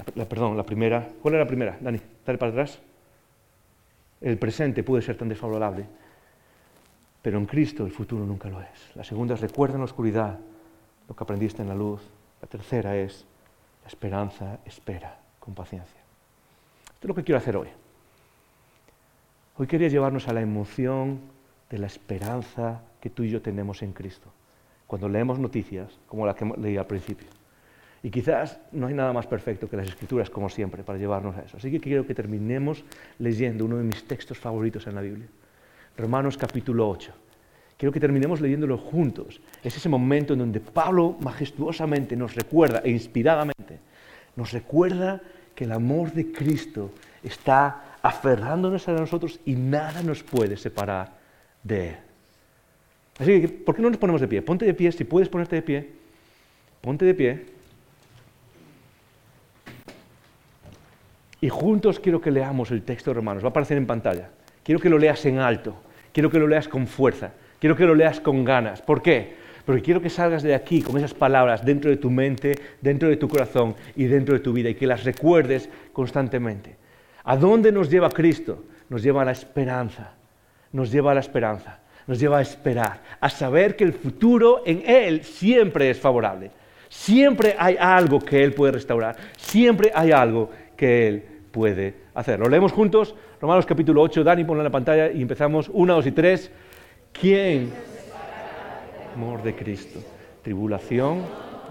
[0.05, 1.09] perdón, la primera.
[1.20, 2.00] ¿Cuál era la primera, Dani?
[2.24, 2.78] Dale para atrás.
[4.20, 5.84] El presente puede ser tan desfavorable,
[7.20, 8.94] pero en Cristo el futuro nunca lo es.
[8.94, 10.38] La segunda es recuerda en la oscuridad
[11.09, 12.00] lo que aprendiste en la luz.
[12.40, 13.24] La tercera es
[13.82, 16.00] la esperanza espera con paciencia.
[16.84, 17.68] Esto es lo que quiero hacer hoy.
[19.59, 21.20] Hoy quería llevarnos a la emoción
[21.68, 24.28] de la esperanza que tú y yo tenemos en Cristo.
[24.86, 27.26] Cuando leemos noticias como la que leí al principio.
[28.03, 31.42] Y quizás no hay nada más perfecto que las escrituras, como siempre, para llevarnos a
[31.42, 31.57] eso.
[31.57, 32.84] Así que quiero que terminemos
[33.18, 35.26] leyendo uno de mis textos favoritos en la Biblia,
[35.96, 37.12] Romanos capítulo 8.
[37.76, 39.40] Quiero que terminemos leyéndolo juntos.
[39.62, 43.78] Es ese momento en donde Pablo majestuosamente nos recuerda, e inspiradamente,
[44.36, 45.20] nos recuerda
[45.55, 46.90] que el amor de Cristo
[47.22, 51.12] está aferrándonos a nosotros y nada nos puede separar
[51.62, 51.96] de Él.
[53.18, 54.42] Así que, ¿por qué no nos ponemos de pie?
[54.42, 55.90] Ponte de pie, si puedes ponerte de pie.
[56.80, 57.46] Ponte de pie.
[61.43, 63.43] Y juntos quiero que leamos el texto de Romanos.
[63.43, 64.30] Va a aparecer en pantalla.
[64.62, 65.74] Quiero que lo leas en alto.
[66.12, 67.32] Quiero que lo leas con fuerza.
[67.59, 68.80] Quiero que lo leas con ganas.
[68.80, 69.34] ¿Por qué?
[69.66, 73.16] Porque quiero que salgas de aquí con esas palabras dentro de tu mente, dentro de
[73.16, 76.76] tu corazón y dentro de tu vida y que las recuerdes constantemente.
[77.24, 78.62] ¿A dónde nos lleva Cristo?
[78.88, 80.12] Nos lleva a la esperanza.
[80.70, 81.80] Nos lleva a la esperanza.
[82.07, 86.53] Nos lleva a esperar, a saber que el futuro en Él siempre es favorable.
[86.88, 89.16] Siempre hay algo que Él puede restaurar.
[89.36, 92.40] Siempre hay algo que Él puede hacer.
[92.40, 96.07] Lo leemos juntos, Romanos capítulo 8, Dani, ponlo en la pantalla y empezamos, una, dos
[96.07, 96.50] y tres.
[97.12, 97.72] ¿Quién?
[99.14, 100.00] Amor de Cristo.
[100.42, 101.22] Tribulación,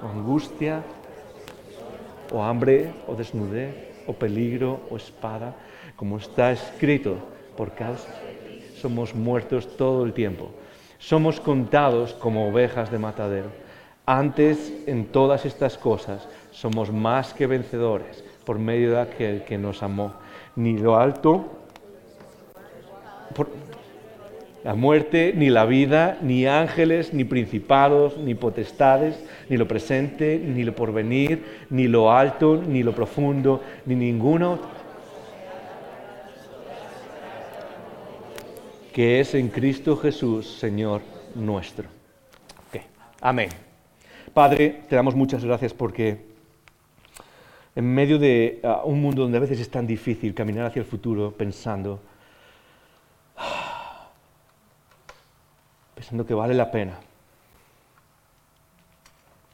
[0.01, 0.81] o angustia,
[2.31, 3.75] o hambre, o desnudez,
[4.07, 5.55] o peligro, o espada,
[5.95, 7.17] como está escrito,
[7.57, 8.07] por causa
[8.81, 10.51] somos muertos todo el tiempo.
[10.97, 13.51] Somos contados como ovejas de matadero.
[14.05, 19.83] Antes, en todas estas cosas, somos más que vencedores por medio de aquel que nos
[19.83, 20.13] amó.
[20.55, 21.45] Ni lo alto,
[24.63, 30.63] la muerte, ni la vida, ni ángeles, ni principados, ni potestades, ni lo presente, ni
[30.63, 34.59] lo porvenir, ni lo alto, ni lo profundo, ni ninguno
[38.93, 41.01] que es en Cristo Jesús, Señor
[41.35, 41.87] nuestro.
[43.21, 43.49] Amén.
[44.33, 46.30] Padre, te damos muchas gracias porque
[47.75, 50.85] en medio de ah, un mundo donde a veces es tan difícil caminar hacia el
[50.85, 52.01] futuro pensando,
[55.95, 56.99] pensando que vale la pena.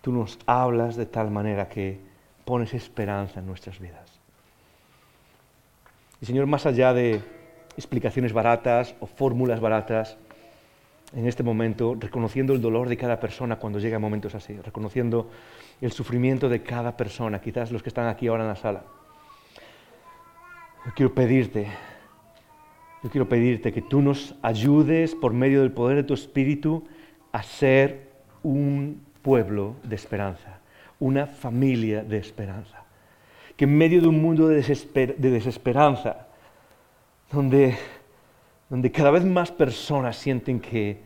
[0.01, 1.99] Tú nos hablas de tal manera que
[2.45, 4.09] pones esperanza en nuestras vidas.
[6.21, 7.21] Y Señor, más allá de
[7.75, 10.17] explicaciones baratas o fórmulas baratas,
[11.13, 15.29] en este momento, reconociendo el dolor de cada persona cuando llega momentos así, reconociendo
[15.81, 18.83] el sufrimiento de cada persona, quizás los que están aquí ahora en la sala.
[20.85, 21.67] Yo quiero pedirte,
[23.03, 26.87] yo quiero pedirte que tú nos ayudes por medio del poder de tu Espíritu
[27.31, 28.09] a ser
[28.41, 30.59] un pueblo de esperanza,
[30.99, 32.83] una familia de esperanza.
[33.55, 34.55] Que en medio de un mundo de,
[35.17, 36.27] desesperanza,
[37.31, 37.77] donde,
[38.69, 41.01] donde cada vez más personas sienten que,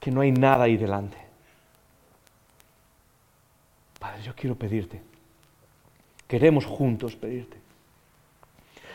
[0.00, 1.25] que no hay nada ahí delante,
[4.24, 5.00] Yo quiero pedirte,
[6.26, 7.56] queremos juntos pedirte,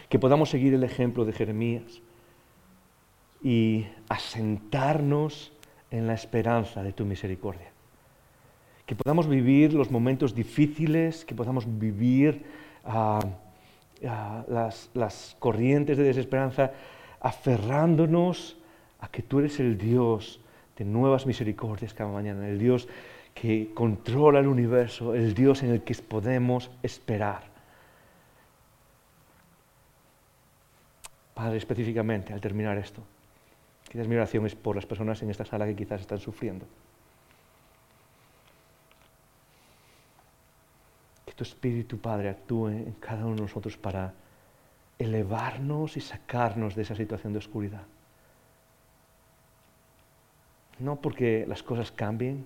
[0.09, 2.01] que podamos seguir el ejemplo de Jeremías
[3.43, 5.51] y asentarnos
[5.89, 7.71] en la esperanza de tu misericordia.
[8.85, 12.43] Que podamos vivir los momentos difíciles, que podamos vivir
[12.83, 13.19] ah,
[14.05, 16.71] ah, las, las corrientes de desesperanza,
[17.19, 18.57] aferrándonos
[18.99, 20.39] a que tú eres el Dios
[20.77, 22.87] de nuevas misericordias cada mañana, el Dios
[23.33, 27.43] que controla el universo, el Dios en el que podemos esperar.
[31.33, 33.01] Padre, específicamente al terminar esto,
[33.89, 36.65] quizás mi oración es por las personas en esta sala que quizás están sufriendo.
[41.25, 44.13] Que tu Espíritu, Padre, actúe en cada uno de nosotros para
[44.99, 47.83] elevarnos y sacarnos de esa situación de oscuridad.
[50.77, 52.45] No porque las cosas cambien,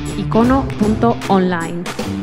[0.21, 2.20] icono.online.